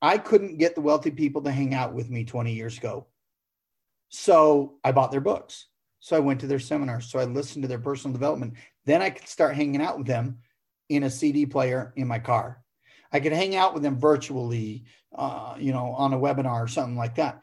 I 0.06 0.20
couldn't 0.20 0.60
get 0.60 0.76
the 0.76 0.82
wealthy 0.82 1.10
people 1.10 1.42
to 1.42 1.52
hang 1.52 1.74
out 1.74 1.96
with 1.96 2.12
me 2.12 2.26
20 2.26 2.54
years 2.54 2.78
ago. 2.78 3.08
So 4.10 4.76
I 4.84 4.92
bought 4.92 5.10
their 5.10 5.20
books. 5.20 5.66
So 6.00 6.16
I 6.16 6.20
went 6.20 6.42
to 6.42 6.48
their 6.48 6.60
seminars. 6.60 7.08
So 7.08 7.18
I 7.18 7.24
listened 7.24 7.64
to 7.64 7.68
their 7.68 7.80
personal 7.80 8.14
development. 8.14 8.54
Then 8.86 9.02
I 9.02 9.10
could 9.10 9.28
start 9.28 9.56
hanging 9.56 9.82
out 9.82 9.98
with 9.98 10.06
them 10.06 10.38
in 10.90 11.02
a 11.02 11.10
CD 11.10 11.48
player 11.48 11.92
in 11.96 12.08
my 12.08 12.20
car. 12.20 12.62
I 13.12 13.20
could 13.20 13.32
hang 13.32 13.56
out 13.56 13.74
with 13.74 13.82
them 13.82 14.00
virtually, 14.00 14.84
uh, 15.16 15.56
you 15.58 15.74
know, 15.74 15.94
on 15.94 16.14
a 16.14 16.20
webinar 16.20 16.64
or 16.64 16.68
something 16.68 16.96
like 16.96 17.16
that. 17.16 17.42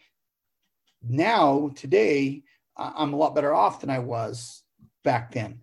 Now, 1.02 1.72
today, 1.74 2.44
I'm 2.76 3.12
a 3.12 3.16
lot 3.16 3.34
better 3.34 3.52
off 3.52 3.80
than 3.80 3.90
I 3.90 3.98
was 3.98 4.62
back 5.02 5.32
then. 5.32 5.62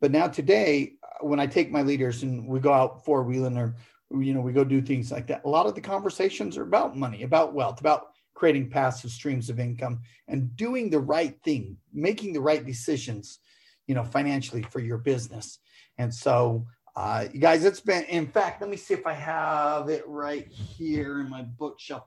But 0.00 0.10
now, 0.10 0.26
today, 0.26 0.94
when 1.20 1.38
I 1.38 1.46
take 1.46 1.70
my 1.70 1.82
leaders 1.82 2.24
and 2.24 2.48
we 2.48 2.58
go 2.58 2.72
out 2.72 3.04
four 3.04 3.22
wheeling 3.22 3.56
or, 3.56 3.76
you 4.20 4.34
know, 4.34 4.40
we 4.40 4.52
go 4.52 4.64
do 4.64 4.82
things 4.82 5.10
like 5.10 5.26
that, 5.28 5.42
a 5.44 5.48
lot 5.48 5.66
of 5.66 5.74
the 5.74 5.80
conversations 5.80 6.56
are 6.58 6.62
about 6.62 6.96
money, 6.96 7.22
about 7.22 7.54
wealth, 7.54 7.80
about 7.80 8.08
creating 8.34 8.70
passive 8.70 9.10
streams 9.10 9.50
of 9.50 9.60
income 9.60 10.00
and 10.28 10.54
doing 10.56 10.90
the 10.90 10.98
right 10.98 11.38
thing, 11.44 11.76
making 11.92 12.32
the 12.32 12.40
right 12.40 12.64
decisions, 12.66 13.38
you 13.86 13.94
know, 13.94 14.04
financially 14.04 14.62
for 14.62 14.80
your 14.80 14.98
business. 14.98 15.58
And 15.98 16.12
so, 16.12 16.66
uh, 16.96 17.26
you 17.32 17.40
guys, 17.40 17.64
it's 17.64 17.80
been, 17.80 18.04
in 18.04 18.26
fact, 18.26 18.60
let 18.60 18.68
me 18.68 18.76
see 18.76 18.94
if 18.94 19.06
I 19.06 19.14
have 19.14 19.88
it 19.88 20.06
right 20.06 20.46
here 20.48 21.20
in 21.20 21.30
my 21.30 21.42
bookshelf. 21.42 22.04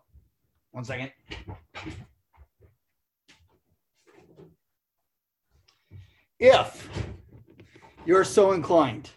One 0.72 0.84
second. 0.84 1.12
If 6.40 6.90
you're 8.06 8.26
so 8.26 8.52
inclined, 8.52 9.10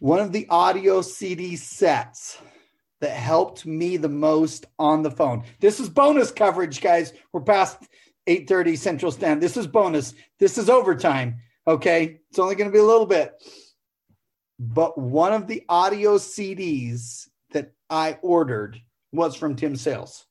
one 0.00 0.18
of 0.18 0.32
the 0.32 0.46
audio 0.48 1.02
CD 1.02 1.56
sets 1.56 2.38
that 3.00 3.10
helped 3.10 3.64
me 3.64 3.96
the 3.96 4.08
most 4.08 4.66
on 4.78 5.02
the 5.02 5.10
phone. 5.10 5.44
This 5.60 5.78
is 5.78 5.88
bonus 5.88 6.30
coverage, 6.32 6.80
guys. 6.80 7.12
We're 7.32 7.42
past 7.42 7.78
8:30 8.26 8.76
Central 8.76 9.12
Standard. 9.12 9.42
This 9.42 9.56
is 9.56 9.66
bonus. 9.66 10.14
This 10.38 10.58
is 10.58 10.68
overtime. 10.68 11.36
Okay. 11.66 12.20
It's 12.30 12.38
only 12.38 12.54
going 12.54 12.68
to 12.68 12.72
be 12.72 12.80
a 12.80 12.84
little 12.84 13.06
bit. 13.06 13.34
But 14.58 14.98
one 14.98 15.32
of 15.32 15.46
the 15.46 15.64
audio 15.68 16.16
CDs 16.18 17.28
that 17.52 17.72
I 17.88 18.18
ordered 18.22 18.80
was 19.12 19.34
from 19.34 19.56
Tim 19.56 19.76
Sales. 19.76 20.26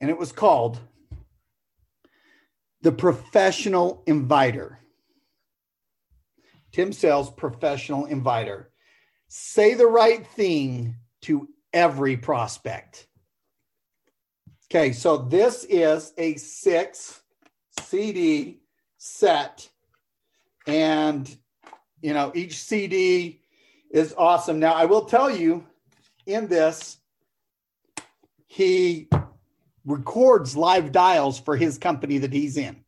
And 0.00 0.10
it 0.10 0.18
was 0.18 0.32
called 0.32 0.80
The 2.82 2.92
professional 2.92 4.02
inviter. 4.06 4.78
Tim 6.78 6.92
Sales, 6.92 7.28
professional 7.28 8.04
inviter. 8.04 8.70
Say 9.26 9.74
the 9.74 9.88
right 9.88 10.24
thing 10.24 10.94
to 11.22 11.48
every 11.72 12.16
prospect. 12.16 13.08
Okay, 14.70 14.92
so 14.92 15.16
this 15.16 15.64
is 15.68 16.12
a 16.18 16.36
six 16.36 17.20
CD 17.80 18.60
set. 18.96 19.68
And, 20.68 21.28
you 22.00 22.14
know, 22.14 22.30
each 22.36 22.62
CD 22.62 23.42
is 23.90 24.14
awesome. 24.16 24.60
Now, 24.60 24.74
I 24.74 24.84
will 24.84 25.06
tell 25.06 25.28
you 25.28 25.66
in 26.26 26.46
this, 26.46 26.98
he 28.46 29.08
records 29.84 30.56
live 30.56 30.92
dials 30.92 31.40
for 31.40 31.56
his 31.56 31.76
company 31.76 32.18
that 32.18 32.32
he's 32.32 32.56
in. 32.56 32.84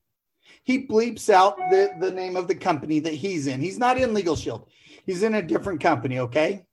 He 0.62 0.86
bleeps 0.86 1.30
out 1.30 1.56
the, 1.70 1.90
the 2.00 2.10
name 2.10 2.36
of 2.36 2.46
the 2.46 2.54
company 2.54 3.00
that 3.00 3.14
he's 3.14 3.46
in. 3.46 3.60
He's 3.60 3.78
not 3.78 3.98
in 3.98 4.14
LegalShield, 4.14 4.66
he's 5.04 5.22
in 5.22 5.34
a 5.34 5.42
different 5.42 5.80
company, 5.80 6.18
okay? 6.20 6.66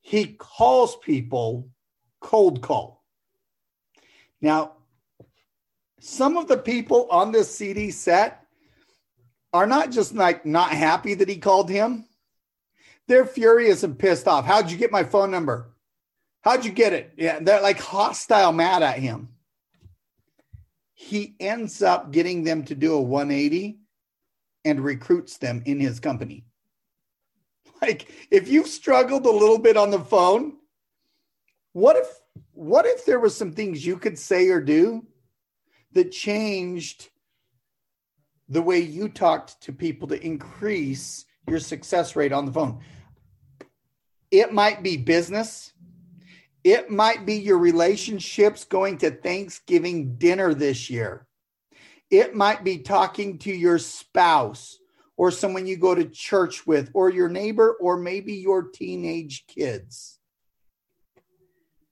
He 0.00 0.34
calls 0.38 0.96
people 0.96 1.68
cold 2.20 2.62
call. 2.62 3.04
Now, 4.40 4.72
some 6.00 6.36
of 6.36 6.48
the 6.48 6.56
people 6.56 7.06
on 7.10 7.30
this 7.30 7.54
CD 7.54 7.90
set 7.90 8.46
are 9.52 9.66
not 9.66 9.90
just 9.90 10.14
like 10.14 10.46
not 10.46 10.70
happy 10.70 11.14
that 11.14 11.28
he 11.28 11.36
called 11.36 11.68
him. 11.68 12.06
They're 13.06 13.26
furious 13.26 13.82
and 13.82 13.98
pissed 13.98 14.28
off. 14.28 14.46
How'd 14.46 14.70
you 14.70 14.78
get 14.78 14.92
my 14.92 15.04
phone 15.04 15.30
number? 15.30 15.74
How'd 16.42 16.64
you 16.64 16.70
get 16.70 16.92
it? 16.92 17.12
Yeah, 17.16 17.40
they're 17.40 17.60
like 17.60 17.78
hostile, 17.78 18.52
mad 18.52 18.82
at 18.82 18.98
him. 18.98 19.28
He 21.00 21.34
ends 21.40 21.80
up 21.80 22.12
getting 22.12 22.44
them 22.44 22.62
to 22.64 22.74
do 22.74 22.92
a 22.92 23.00
180 23.00 23.78
and 24.66 24.84
recruits 24.84 25.38
them 25.38 25.62
in 25.64 25.80
his 25.80 25.98
company. 25.98 26.44
Like 27.80 28.12
if 28.30 28.48
you've 28.48 28.66
struggled 28.66 29.24
a 29.24 29.30
little 29.30 29.58
bit 29.58 29.78
on 29.78 29.90
the 29.90 29.98
phone, 29.98 30.58
what 31.72 31.96
if 31.96 32.06
what 32.52 32.84
if 32.84 33.06
there 33.06 33.18
was 33.18 33.34
some 33.34 33.50
things 33.50 33.84
you 33.84 33.96
could 33.96 34.18
say 34.18 34.48
or 34.48 34.60
do 34.60 35.06
that 35.92 36.12
changed 36.12 37.08
the 38.50 38.60
way 38.60 38.80
you 38.80 39.08
talked 39.08 39.58
to 39.62 39.72
people 39.72 40.06
to 40.08 40.22
increase 40.22 41.24
your 41.48 41.60
success 41.60 42.14
rate 42.14 42.32
on 42.32 42.44
the 42.44 42.52
phone? 42.52 42.78
It 44.30 44.52
might 44.52 44.82
be 44.82 44.98
business. 44.98 45.72
It 46.62 46.90
might 46.90 47.24
be 47.24 47.34
your 47.34 47.58
relationships 47.58 48.64
going 48.64 48.98
to 48.98 49.10
Thanksgiving 49.10 50.16
dinner 50.16 50.52
this 50.52 50.90
year. 50.90 51.26
It 52.10 52.34
might 52.34 52.64
be 52.64 52.78
talking 52.78 53.38
to 53.38 53.52
your 53.52 53.78
spouse 53.78 54.78
or 55.16 55.30
someone 55.30 55.66
you 55.66 55.76
go 55.76 55.94
to 55.94 56.04
church 56.04 56.66
with 56.66 56.90
or 56.92 57.10
your 57.10 57.28
neighbor 57.28 57.76
or 57.80 57.96
maybe 57.96 58.34
your 58.34 58.62
teenage 58.62 59.44
kids. 59.46 60.18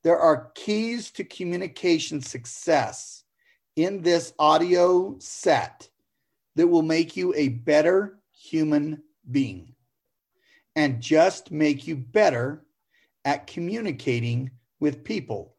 There 0.03 0.19
are 0.19 0.51
keys 0.55 1.11
to 1.13 1.25
communication 1.25 2.21
success 2.21 3.25
in 3.77 4.03
this 4.03 4.33
audio 4.39 5.17
set 5.19 5.89
that 6.57 6.67
will 6.67 6.83
make 6.83 7.17
you 7.17 7.33
a 7.35 7.49
better 7.49 8.19
human 8.33 9.03
being 9.31 9.75
and 10.75 11.01
just 11.01 11.51
make 11.51 11.87
you 11.87 11.97
better 11.97 12.65
at 13.25 13.47
communicating 13.47 14.51
with 14.81 15.05
people. 15.05 15.55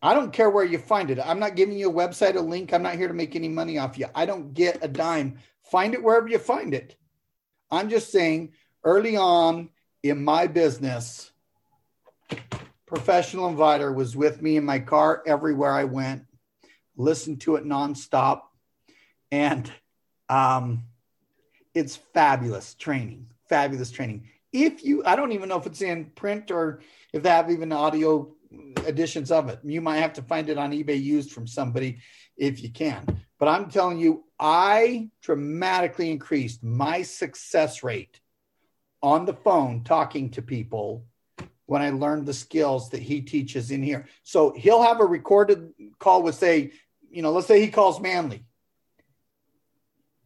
I 0.00 0.14
don't 0.14 0.32
care 0.32 0.50
where 0.50 0.64
you 0.64 0.78
find 0.78 1.10
it. 1.10 1.20
I'm 1.24 1.38
not 1.38 1.54
giving 1.54 1.78
you 1.78 1.88
a 1.88 1.92
website, 1.92 2.34
a 2.34 2.40
link. 2.40 2.72
I'm 2.72 2.82
not 2.82 2.96
here 2.96 3.08
to 3.08 3.14
make 3.14 3.36
any 3.36 3.48
money 3.48 3.78
off 3.78 3.96
you. 3.96 4.06
I 4.14 4.26
don't 4.26 4.52
get 4.52 4.82
a 4.82 4.88
dime. 4.88 5.38
Find 5.70 5.94
it 5.94 6.02
wherever 6.02 6.26
you 6.26 6.38
find 6.38 6.74
it. 6.74 6.96
I'm 7.70 7.88
just 7.88 8.10
saying 8.10 8.52
early 8.84 9.16
on 9.16 9.70
in 10.02 10.24
my 10.24 10.48
business, 10.48 11.30
professional 12.86 13.48
inviter 13.48 13.92
was 13.92 14.16
with 14.16 14.42
me 14.42 14.56
in 14.56 14.64
my 14.64 14.80
car 14.80 15.22
everywhere 15.24 15.72
I 15.72 15.84
went, 15.84 16.24
listened 16.96 17.40
to 17.42 17.56
it 17.56 17.64
nonstop. 17.64 18.42
And 19.30 19.70
um, 20.28 20.84
it's 21.74 21.96
fabulous 21.96 22.74
training, 22.74 23.28
fabulous 23.48 23.90
training. 23.90 24.28
If 24.52 24.84
you, 24.84 25.02
I 25.04 25.16
don't 25.16 25.32
even 25.32 25.48
know 25.48 25.58
if 25.58 25.66
it's 25.66 25.82
in 25.82 26.06
print 26.14 26.50
or 26.50 26.80
if 27.12 27.22
they 27.22 27.30
have 27.30 27.50
even 27.50 27.72
audio 27.72 28.34
editions 28.86 29.30
of 29.30 29.48
it. 29.48 29.60
You 29.64 29.80
might 29.80 29.98
have 29.98 30.12
to 30.14 30.22
find 30.22 30.48
it 30.48 30.58
on 30.58 30.72
eBay 30.72 31.02
used 31.02 31.32
from 31.32 31.46
somebody 31.46 31.98
if 32.36 32.62
you 32.62 32.70
can. 32.70 33.22
But 33.38 33.48
I'm 33.48 33.70
telling 33.70 33.98
you, 33.98 34.24
I 34.38 35.08
dramatically 35.20 36.10
increased 36.10 36.62
my 36.62 37.02
success 37.02 37.82
rate 37.82 38.20
on 39.02 39.24
the 39.24 39.34
phone 39.34 39.84
talking 39.84 40.30
to 40.30 40.42
people 40.42 41.04
when 41.66 41.82
I 41.82 41.90
learned 41.90 42.26
the 42.26 42.34
skills 42.34 42.90
that 42.90 43.00
he 43.02 43.22
teaches 43.22 43.70
in 43.70 43.82
here. 43.82 44.06
So 44.22 44.52
he'll 44.56 44.82
have 44.82 45.00
a 45.00 45.04
recorded 45.04 45.72
call 45.98 46.22
with, 46.22 46.34
say, 46.34 46.72
you 47.10 47.22
know, 47.22 47.32
let's 47.32 47.46
say 47.46 47.60
he 47.60 47.70
calls 47.70 48.00
Manly. 48.00 48.44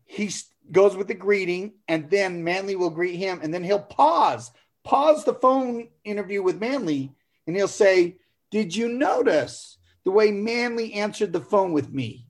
He 0.04 0.30
goes 0.72 0.96
with 0.96 1.08
the 1.08 1.14
greeting, 1.14 1.74
and 1.88 2.10
then 2.10 2.44
Manly 2.44 2.76
will 2.76 2.90
greet 2.90 3.16
him, 3.16 3.40
and 3.42 3.52
then 3.52 3.64
he'll 3.64 3.78
pause, 3.78 4.50
pause 4.84 5.24
the 5.24 5.34
phone 5.34 5.88
interview 6.04 6.42
with 6.42 6.60
Manly, 6.60 7.12
and 7.46 7.56
he'll 7.56 7.68
say, 7.68 8.16
Did 8.50 8.74
you 8.74 8.88
notice 8.88 9.78
the 10.04 10.10
way 10.10 10.30
Manly 10.30 10.94
answered 10.94 11.32
the 11.32 11.40
phone 11.40 11.72
with 11.72 11.92
me? 11.92 12.26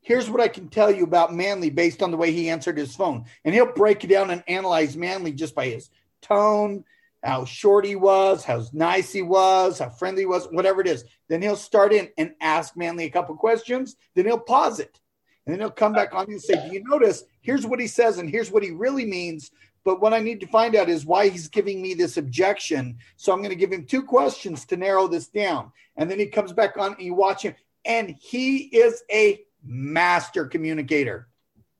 Here's 0.00 0.30
what 0.30 0.40
I 0.40 0.48
can 0.48 0.68
tell 0.68 0.90
you 0.90 1.04
about 1.04 1.34
Manly 1.34 1.70
based 1.70 2.02
on 2.02 2.10
the 2.10 2.16
way 2.16 2.32
he 2.32 2.48
answered 2.48 2.78
his 2.78 2.96
phone. 2.96 3.26
And 3.44 3.54
he'll 3.54 3.72
break 3.72 4.04
it 4.04 4.06
down 4.06 4.30
and 4.30 4.42
analyze 4.48 4.96
Manly 4.96 5.32
just 5.32 5.54
by 5.54 5.66
his 5.66 5.90
tone, 6.22 6.84
how 7.22 7.44
short 7.44 7.84
he 7.84 7.96
was, 7.96 8.44
how 8.44 8.64
nice 8.72 9.12
he 9.12 9.22
was, 9.22 9.78
how 9.78 9.90
friendly 9.90 10.22
he 10.22 10.26
was, 10.26 10.46
whatever 10.46 10.80
it 10.80 10.86
is. 10.86 11.04
Then 11.28 11.42
he'll 11.42 11.56
start 11.56 11.92
in 11.92 12.08
and 12.16 12.32
ask 12.40 12.76
Manly 12.76 13.04
a 13.04 13.10
couple 13.10 13.36
questions. 13.36 13.96
Then 14.14 14.24
he'll 14.24 14.38
pause 14.38 14.80
it. 14.80 14.98
And 15.44 15.52
then 15.52 15.60
he'll 15.60 15.70
come 15.70 15.92
back 15.92 16.14
on 16.14 16.26
and 16.30 16.40
say, 16.40 16.54
Do 16.54 16.72
you 16.72 16.82
notice? 16.84 17.24
Here's 17.48 17.66
what 17.66 17.80
he 17.80 17.86
says, 17.86 18.18
and 18.18 18.28
here's 18.28 18.50
what 18.50 18.62
he 18.62 18.72
really 18.72 19.06
means. 19.06 19.50
But 19.82 20.02
what 20.02 20.12
I 20.12 20.18
need 20.18 20.38
to 20.40 20.46
find 20.46 20.76
out 20.76 20.90
is 20.90 21.06
why 21.06 21.30
he's 21.30 21.48
giving 21.48 21.80
me 21.80 21.94
this 21.94 22.18
objection. 22.18 22.98
So 23.16 23.32
I'm 23.32 23.38
going 23.38 23.48
to 23.48 23.56
give 23.56 23.72
him 23.72 23.86
two 23.86 24.02
questions 24.02 24.66
to 24.66 24.76
narrow 24.76 25.08
this 25.08 25.28
down. 25.28 25.72
And 25.96 26.10
then 26.10 26.18
he 26.18 26.26
comes 26.26 26.52
back 26.52 26.76
on 26.76 26.92
and 26.92 27.02
you 27.02 27.14
watch 27.14 27.40
him. 27.40 27.54
And 27.86 28.10
he 28.20 28.58
is 28.58 29.02
a 29.10 29.40
master 29.64 30.44
communicator, 30.44 31.28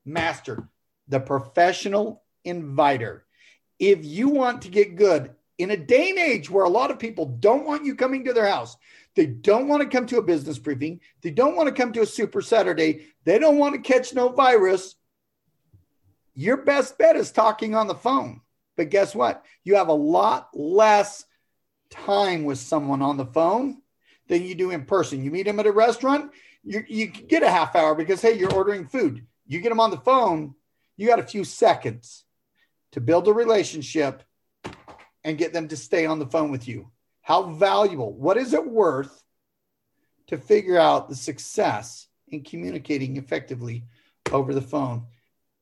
master, 0.05 0.67
the 1.07 1.19
professional 1.19 2.23
inviter 2.43 3.25
if 3.79 4.03
you 4.03 4.29
want 4.29 4.63
to 4.63 4.69
get 4.69 4.95
good 4.95 5.31
in 5.59 5.71
a 5.71 5.77
day 5.77 6.09
and 6.09 6.19
age 6.19 6.49
where 6.49 6.65
a 6.65 6.69
lot 6.69 6.91
of 6.91 6.99
people 6.99 7.25
don't 7.25 7.65
want 7.65 7.85
you 7.85 7.95
coming 7.95 8.25
to 8.25 8.33
their 8.33 8.47
house, 8.47 8.77
they 9.15 9.25
don't 9.25 9.67
want 9.67 9.81
to 9.83 9.87
come 9.89 10.05
to 10.05 10.17
a 10.17 10.23
business 10.23 10.57
briefing, 10.59 10.99
they 11.21 11.31
don't 11.31 11.55
want 11.55 11.67
to 11.67 11.75
come 11.75 11.91
to 11.93 12.01
a 12.01 12.05
super 12.05 12.41
Saturday, 12.41 13.07
they 13.25 13.39
don't 13.39 13.57
want 13.57 13.75
to 13.75 13.81
catch 13.81 14.13
no 14.13 14.29
virus, 14.29 14.95
your 16.33 16.57
best 16.57 16.97
bet 16.97 17.15
is 17.15 17.31
talking 17.31 17.75
on 17.75 17.87
the 17.87 17.95
phone. 17.95 18.41
But 18.77 18.89
guess 18.89 19.13
what? 19.13 19.45
You 19.63 19.75
have 19.75 19.89
a 19.89 19.93
lot 19.93 20.49
less 20.53 21.25
time 21.89 22.43
with 22.43 22.57
someone 22.57 23.01
on 23.01 23.17
the 23.17 23.25
phone 23.25 23.81
than 24.27 24.43
you 24.43 24.55
do 24.55 24.71
in 24.71 24.85
person. 24.85 25.23
You 25.23 25.31
meet 25.31 25.43
them 25.43 25.59
at 25.59 25.65
a 25.67 25.71
restaurant, 25.71 26.31
you, 26.63 26.83
you 26.87 27.07
get 27.07 27.43
a 27.43 27.49
half 27.49 27.75
hour 27.75 27.95
because, 27.95 28.21
hey, 28.21 28.37
you're 28.37 28.53
ordering 28.53 28.85
food. 28.85 29.25
You 29.47 29.59
get 29.59 29.69
them 29.69 29.79
on 29.79 29.91
the 29.91 29.97
phone, 29.97 30.55
you 30.97 31.07
got 31.07 31.19
a 31.19 31.23
few 31.23 31.43
seconds 31.43 32.23
to 32.91 33.01
build 33.01 33.27
a 33.27 33.33
relationship 33.33 34.23
and 35.23 35.37
get 35.37 35.53
them 35.53 35.67
to 35.67 35.77
stay 35.77 36.05
on 36.05 36.19
the 36.19 36.27
phone 36.27 36.51
with 36.51 36.67
you? 36.67 36.89
How 37.21 37.43
valuable, 37.43 38.13
what 38.13 38.37
is 38.37 38.53
it 38.53 38.65
worth 38.65 39.23
to 40.27 40.37
figure 40.37 40.77
out 40.77 41.09
the 41.09 41.15
success 41.15 42.07
in 42.27 42.43
communicating 42.43 43.17
effectively 43.17 43.83
over 44.31 44.53
the 44.53 44.61
phone? 44.61 45.05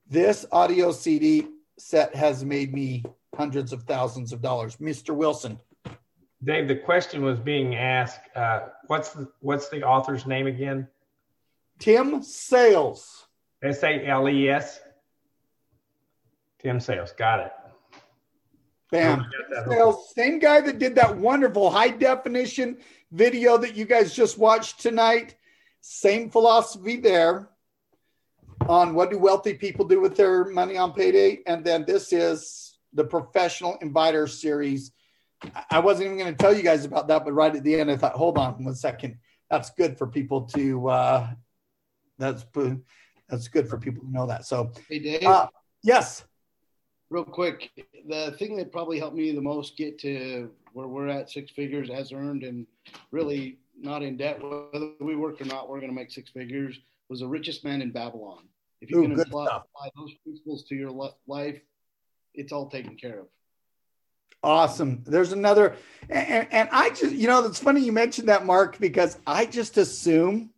This 0.10 0.46
audio 0.54 0.93
CD 0.93 1.48
set 1.78 2.15
has 2.15 2.46
made 2.46 2.74
me 2.74 3.04
hundreds 3.36 3.74
of 3.74 3.84
thousands 3.84 4.32
of 4.32 4.41
dollars. 4.41 4.78
Mr. 4.78 5.13
Wilson. 5.13 5.60
Dave, 6.41 6.70
the 6.70 6.78
question 6.78 7.24
was 7.24 7.39
being 7.39 7.76
asked. 7.76 8.22
Uh, 8.34 8.67
what's 8.88 9.10
the 9.10 9.30
what's 9.41 9.67
the 9.67 9.84
author's 9.84 10.26
name 10.26 10.47
again? 10.47 10.88
Tim 11.80 12.24
Sales. 12.24 13.28
S 13.62 13.84
A 13.84 14.08
L 14.08 14.30
E 14.30 14.49
S. 14.49 14.80
Tim 16.60 16.80
Sales. 16.80 17.12
Got 17.12 17.41
it. 17.41 17.51
Bam. 18.91 19.26
Sales, 19.68 20.14
same 20.16 20.39
guy 20.39 20.62
that 20.62 20.80
did 20.80 20.95
that 20.95 21.18
wonderful 21.18 21.70
high 21.70 21.89
definition 21.89 22.78
video 23.12 23.58
that 23.58 23.76
you 23.76 23.84
guys 23.84 24.14
just 24.14 24.38
watched 24.38 24.80
tonight. 24.80 25.36
Same 25.82 26.30
philosophy 26.30 26.95
there 26.95 27.49
on 28.68 28.93
what 28.93 29.12
do 29.12 29.18
wealthy 29.18 29.53
people 29.53 29.86
do 29.86 29.99
with 29.99 30.16
their 30.16 30.45
money 30.45 30.78
on 30.78 30.93
payday. 30.93 31.39
And 31.45 31.64
then 31.64 31.86
this 31.86 32.12
is 32.12 32.78
the 32.93 33.03
professional 33.03 33.78
inviter 33.82 34.28
series. 34.28 34.91
I 35.70 35.80
wasn't 35.80 36.08
even 36.08 36.18
going 36.18 36.36
to 36.36 36.38
tell 36.38 36.55
you 36.55 36.64
guys 36.64 36.86
about 36.86 37.08
that, 37.10 37.24
but 37.24 37.34
right 37.34 37.55
at 37.55 37.64
the 37.64 37.80
end, 37.80 37.91
I 37.91 37.97
thought, 37.97 38.14
hold 38.14 38.38
on 38.38 38.64
one 38.64 38.76
second. 38.76 39.18
That's 39.49 39.70
good 39.72 39.97
for 39.97 40.08
people 40.08 40.41
to 40.55 40.89
uh, 40.89 41.30
that's 42.18 42.45
that's 43.30 43.47
good 43.47 43.70
for 43.70 43.78
people 43.78 44.03
to 44.03 44.12
know 44.12 44.26
that. 44.26 44.45
So, 44.45 44.72
hey 44.89 44.99
Dave, 44.99 45.24
uh, 45.24 45.47
yes, 45.84 46.26
real 47.10 47.24
quick, 47.24 47.70
the 48.08 48.32
thing 48.38 48.58
that 48.58 48.72
probably 48.72 48.99
helped 48.99 49.16
me 49.16 49.32
the 49.32 49.41
most 49.41 49.78
get 49.78 49.99
to 49.99 50.49
where 50.74 50.88
we're 50.88 51.08
at 51.08 51.30
six 51.30 51.51
figures 51.51 51.89
as 51.89 52.12
earned 52.12 52.43
and 52.43 52.68
really 53.12 53.58
not 53.80 54.03
in 54.03 54.17
debt, 54.17 54.41
whether 54.41 54.91
we 54.99 55.15
work 55.15 55.41
or 55.41 55.45
not, 55.45 55.69
we're 55.69 55.80
going 55.80 55.91
to 55.91 55.95
make 55.95 56.11
six 56.11 56.30
figures. 56.30 56.78
Was 57.09 57.21
the 57.21 57.28
richest 57.28 57.63
man 57.63 57.82
in 57.82 57.91
Babylon. 57.91 58.43
If 58.82 58.91
you 58.91 58.99
Ooh, 58.99 59.01
can 59.03 59.19
apply, 59.19 59.45
apply 59.45 59.89
those 59.95 60.13
principles 60.23 60.65
to 60.65 60.75
your 60.75 60.91
li- 60.91 61.15
life, 61.25 61.59
it's 62.34 62.51
all 62.51 62.69
taken 62.69 62.95
care 62.97 63.21
of. 63.21 63.28
Awesome. 64.43 65.03
There's 65.05 65.32
another, 65.32 65.75
and, 66.09 66.47
and 66.51 66.69
I 66.71 66.89
just, 66.89 67.15
you 67.15 67.28
know, 67.28 67.43
it's 67.45 67.59
funny 67.59 67.82
you 67.82 67.91
mentioned 67.91 68.30
that, 68.30 68.45
Mark, 68.45 68.78
because 68.78 69.17
I 69.25 69.45
just 69.45 69.78
assume 69.78 70.51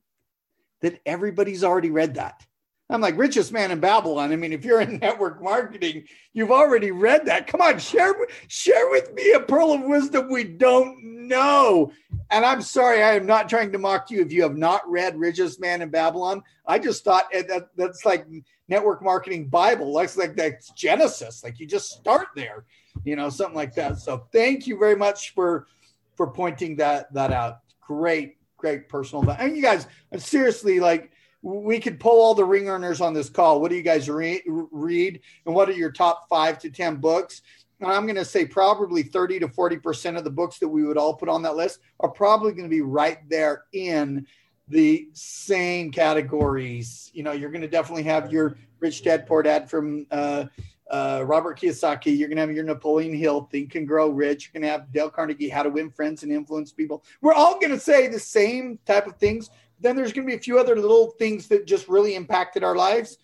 that 0.82 1.00
everybody's 1.06 1.64
already 1.64 1.92
read 1.92 2.16
that. 2.16 2.46
I'm 2.92 3.02
like, 3.02 3.18
richest 3.18 3.52
man 3.54 3.70
in 3.70 3.80
Babylon. 3.80 4.32
I 4.32 4.36
mean, 4.36 4.52
if 4.52 4.66
you're 4.66 4.82
in 4.82 4.98
network 5.02 5.44
marketing, 5.44 6.06
you've 6.34 6.52
already 6.52 6.92
read 6.92 7.26
that. 7.26 7.46
Come 7.48 7.62
on, 7.62 7.78
share 7.78 8.16
share 8.48 8.90
with 8.90 9.14
me 9.14 9.32
a 9.34 9.40
pearl 9.40 9.74
of 9.74 9.84
wisdom 9.84 10.30
we 10.30 10.44
don't 10.44 11.28
know. 11.28 11.92
And 12.32 12.44
I'm 12.44 12.62
sorry, 12.62 13.04
I 13.04 13.14
am 13.14 13.26
not 13.26 13.48
trying 13.48 13.72
to 13.72 13.78
mock 13.78 14.10
you 14.10 14.22
if 14.22 14.32
you 14.32 14.42
have 14.44 14.58
not 14.58 14.90
read 14.90 15.18
Richest 15.18 15.62
Man 15.62 15.82
in 15.82 15.90
Babylon. 15.90 16.42
I 16.66 16.80
just 16.80 17.04
thought 17.04 17.26
eh, 17.32 17.44
that 17.44 17.70
that's 17.76 18.06
like 18.06 18.26
network 18.68 19.04
marketing 19.04 19.48
Bible. 19.50 19.94
That's 19.94 20.18
like 20.18 20.36
that's 20.36 20.72
Genesis. 20.72 21.44
Like 21.44 21.60
you 21.60 21.68
just 21.68 21.92
start 21.92 22.28
there, 22.36 22.66
you 23.04 23.16
know, 23.16 23.30
something 23.30 23.56
like 23.56 23.76
that. 23.76 24.00
So 24.00 24.28
thank 24.32 24.66
you 24.66 24.78
very 24.78 24.96
much 24.96 25.34
for 25.36 25.68
for 26.16 26.28
pointing 26.28 26.76
that 26.78 27.14
that 27.14 27.32
out. 27.32 27.60
Great, 27.82 28.38
great 28.58 28.90
personal. 28.90 29.30
And 29.30 29.56
you 29.56 29.62
guys, 29.62 29.88
seriously, 30.18 30.80
like 30.80 31.12
we 31.42 31.80
could 31.80 32.00
pull 32.00 32.22
all 32.22 32.34
the 32.34 32.46
ring 32.46 32.68
earners 32.68 33.02
on 33.02 33.14
this 33.14 33.30
call. 33.30 33.62
What 33.62 33.70
do 33.70 33.76
you 33.76 33.82
guys 33.82 34.10
re- 34.10 34.44
read? 34.46 35.22
And 35.46 35.56
what 35.56 35.70
are 35.70 35.74
your 35.74 35.92
top 35.92 36.28
five 36.30 36.60
to 36.60 36.70
10 36.70 36.98
books? 36.98 37.42
And 37.80 37.90
I'm 37.90 38.06
going 38.06 38.16
to 38.16 38.26
say 38.26 38.46
probably 38.46 39.04
30 39.04 39.40
to 39.40 39.48
40% 39.48 40.18
of 40.18 40.24
the 40.24 40.30
books 40.30 40.60
that 40.60 40.68
we 40.68 40.84
would 40.84 40.98
all 40.98 41.14
put 41.14 41.30
on 41.30 41.42
that 41.44 41.56
list 41.56 41.80
are 42.02 42.10
probably 42.10 42.52
going 42.52 42.66
to 42.66 42.70
be 42.70 42.82
right 42.82 43.18
there 43.30 43.64
in 43.72 44.28
the 44.68 45.08
same 45.14 45.92
categories. 45.92 47.10
You 47.14 47.24
know, 47.24 47.32
you're 47.32 47.52
going 47.52 47.62
to 47.62 47.68
definitely 47.68 48.04
have 48.04 48.32
your 48.32 48.58
Rich 48.80 49.04
Dad 49.04 49.26
Poor 49.26 49.42
Dad 49.42 49.70
from 49.70 50.06
uh, 50.12 50.46
uh, 50.90 51.24
Robert 51.26 51.60
Kiyosaki. 51.60 52.18
You're 52.18 52.28
going 52.28 52.38
to 52.38 52.42
have 52.42 52.52
your 52.52 52.64
Napoleon 52.66 53.14
Hill, 53.14 53.48
Think 53.52 53.76
and 53.76 53.88
Grow 53.88 54.10
Rich. 54.10 54.52
You're 54.54 54.62
going 54.62 54.70
to 54.70 54.78
have 54.78 54.92
Dale 54.92 55.10
Carnegie, 55.10 55.50
How 55.50 55.64
to 55.64 55.70
Win 55.70 55.90
Friends 55.90 56.24
and 56.24 56.32
Influence 56.32 56.72
People. 56.72 57.04
We're 57.22 57.34
all 57.34 57.60
going 57.60 57.72
to 57.72 57.80
say 57.80 58.08
the 58.08 58.20
same 58.20 58.80
type 58.86 59.08
of 59.08 59.18
things, 59.18 59.50
then 59.80 59.96
there's 59.96 60.14
going 60.14 60.28
to 60.28 60.32
be 60.32 60.38
a 60.38 60.42
few 60.42 60.60
other 60.60 60.76
little 60.76 61.12
things 61.12 61.48
that 61.48 61.66
just 61.66 61.88
really 61.88 62.16
impacted 62.16 62.64
our 62.64 62.76
lives 62.76 63.18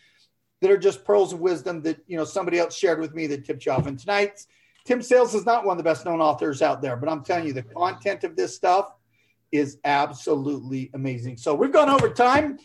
that 0.61 0.71
are 0.71 0.77
just 0.77 1.03
pearls 1.03 1.33
of 1.33 1.39
wisdom 1.39 1.81
that 1.81 1.99
you 2.07 2.17
know 2.17 2.25
somebody 2.25 2.57
else 2.59 2.75
shared 2.75 2.99
with 2.99 3.13
me 3.13 3.27
that 3.27 3.45
tipped 3.45 3.65
you 3.65 3.71
off. 3.71 3.87
And 3.87 3.99
tonight's 3.99 4.47
Tim 4.85 5.01
Sales 5.01 5.33
is 5.33 5.45
not 5.45 5.65
one 5.65 5.73
of 5.73 5.83
the 5.83 5.89
best 5.89 6.05
known 6.05 6.21
authors 6.21 6.61
out 6.61 6.81
there, 6.81 6.95
but 6.95 7.09
I'm 7.09 7.23
telling 7.23 7.47
you, 7.47 7.53
the 7.53 7.63
content 7.63 8.23
of 8.23 8.35
this 8.35 8.55
stuff 8.55 8.93
is 9.51 9.79
absolutely 9.83 10.91
amazing. 10.93 11.37
So 11.37 11.55
we've 11.55 11.71
gone 11.71 11.89
over 11.89 12.09
time. 12.09 12.59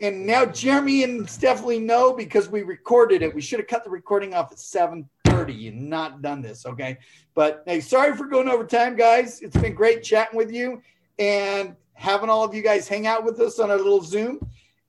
And 0.00 0.26
now 0.26 0.44
Jeremy 0.44 1.02
and 1.02 1.28
Stephanie 1.28 1.80
know 1.80 2.12
because 2.12 2.48
we 2.48 2.62
recorded 2.62 3.22
it. 3.22 3.34
We 3.34 3.40
should 3.40 3.58
have 3.58 3.66
cut 3.66 3.82
the 3.82 3.90
recording 3.90 4.32
off 4.32 4.52
at 4.52 4.58
7:30 4.58 5.68
and 5.68 5.90
not 5.90 6.22
done 6.22 6.40
this. 6.40 6.66
Okay. 6.66 6.98
But 7.34 7.64
hey, 7.66 7.80
sorry 7.80 8.14
for 8.14 8.26
going 8.26 8.48
over 8.48 8.64
time, 8.64 8.94
guys. 8.94 9.40
It's 9.40 9.56
been 9.56 9.74
great 9.74 10.04
chatting 10.04 10.36
with 10.36 10.52
you. 10.52 10.82
And 11.18 11.74
having 11.98 12.30
all 12.30 12.44
of 12.44 12.54
you 12.54 12.62
guys 12.62 12.86
hang 12.86 13.06
out 13.06 13.24
with 13.24 13.40
us 13.40 13.58
on 13.58 13.70
our 13.70 13.76
little 13.76 14.00
Zoom. 14.00 14.38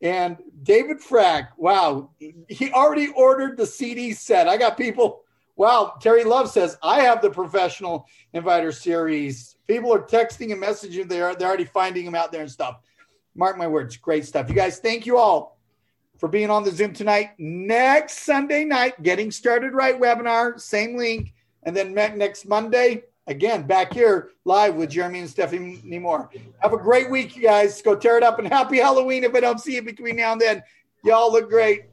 And 0.01 0.37
David 0.63 1.01
Frack, 1.01 1.49
wow, 1.57 2.11
he 2.47 2.71
already 2.71 3.09
ordered 3.15 3.57
the 3.57 3.65
CD 3.65 4.13
set. 4.13 4.47
I 4.47 4.55
got 4.55 4.77
people. 4.77 5.23
Wow, 5.55 5.95
Terry 5.99 6.23
Love 6.23 6.49
says 6.49 6.77
I 6.81 7.01
have 7.01 7.21
the 7.21 7.29
professional 7.29 8.07
inviter 8.33 8.71
series. 8.71 9.57
People 9.67 9.93
are 9.93 10.01
texting 10.01 10.53
and 10.53 10.61
messaging. 10.61 11.09
They're 11.09 11.35
they're 11.35 11.49
already 11.49 11.65
finding 11.65 12.05
them 12.05 12.15
out 12.15 12.31
there 12.31 12.41
and 12.41 12.51
stuff. 12.51 12.79
Mark 13.35 13.57
my 13.57 13.67
words, 13.67 13.97
great 13.97 14.25
stuff. 14.25 14.47
You 14.47 14.55
guys, 14.55 14.79
thank 14.79 15.05
you 15.05 15.17
all 15.17 15.59
for 16.17 16.29
being 16.29 16.49
on 16.49 16.63
the 16.63 16.71
Zoom 16.71 16.93
tonight. 16.93 17.31
Next 17.39 18.19
Sunday 18.19 18.63
night, 18.63 19.01
getting 19.03 19.31
started 19.31 19.73
right 19.73 19.99
webinar, 19.99 20.59
same 20.59 20.95
link, 20.95 21.33
and 21.63 21.75
then 21.75 21.93
next 21.93 22.45
Monday, 22.45 23.03
again 23.29 23.61
back 23.63 23.93
here 23.93 24.31
live 24.43 24.75
with 24.75 24.89
Jeremy 24.89 25.19
and 25.19 25.29
Stephanie 25.29 25.99
Moore. 25.99 26.29
Have 26.59 26.73
a 26.73 26.77
great 26.77 27.09
week, 27.09 27.37
you 27.37 27.43
guys. 27.43 27.81
Go 27.81 27.95
tear 27.95 28.17
it 28.17 28.23
up 28.23 28.39
and 28.39 28.47
happy 28.47 28.77
Halloween 28.77 29.23
if 29.23 29.33
I 29.35 29.39
don't 29.39 29.61
see 29.61 29.75
you 29.75 29.83
between 29.83 30.17
now 30.17 30.33
and 30.33 30.41
then. 30.41 30.63
Y'all 31.05 31.31
look 31.31 31.49
great. 31.49 31.83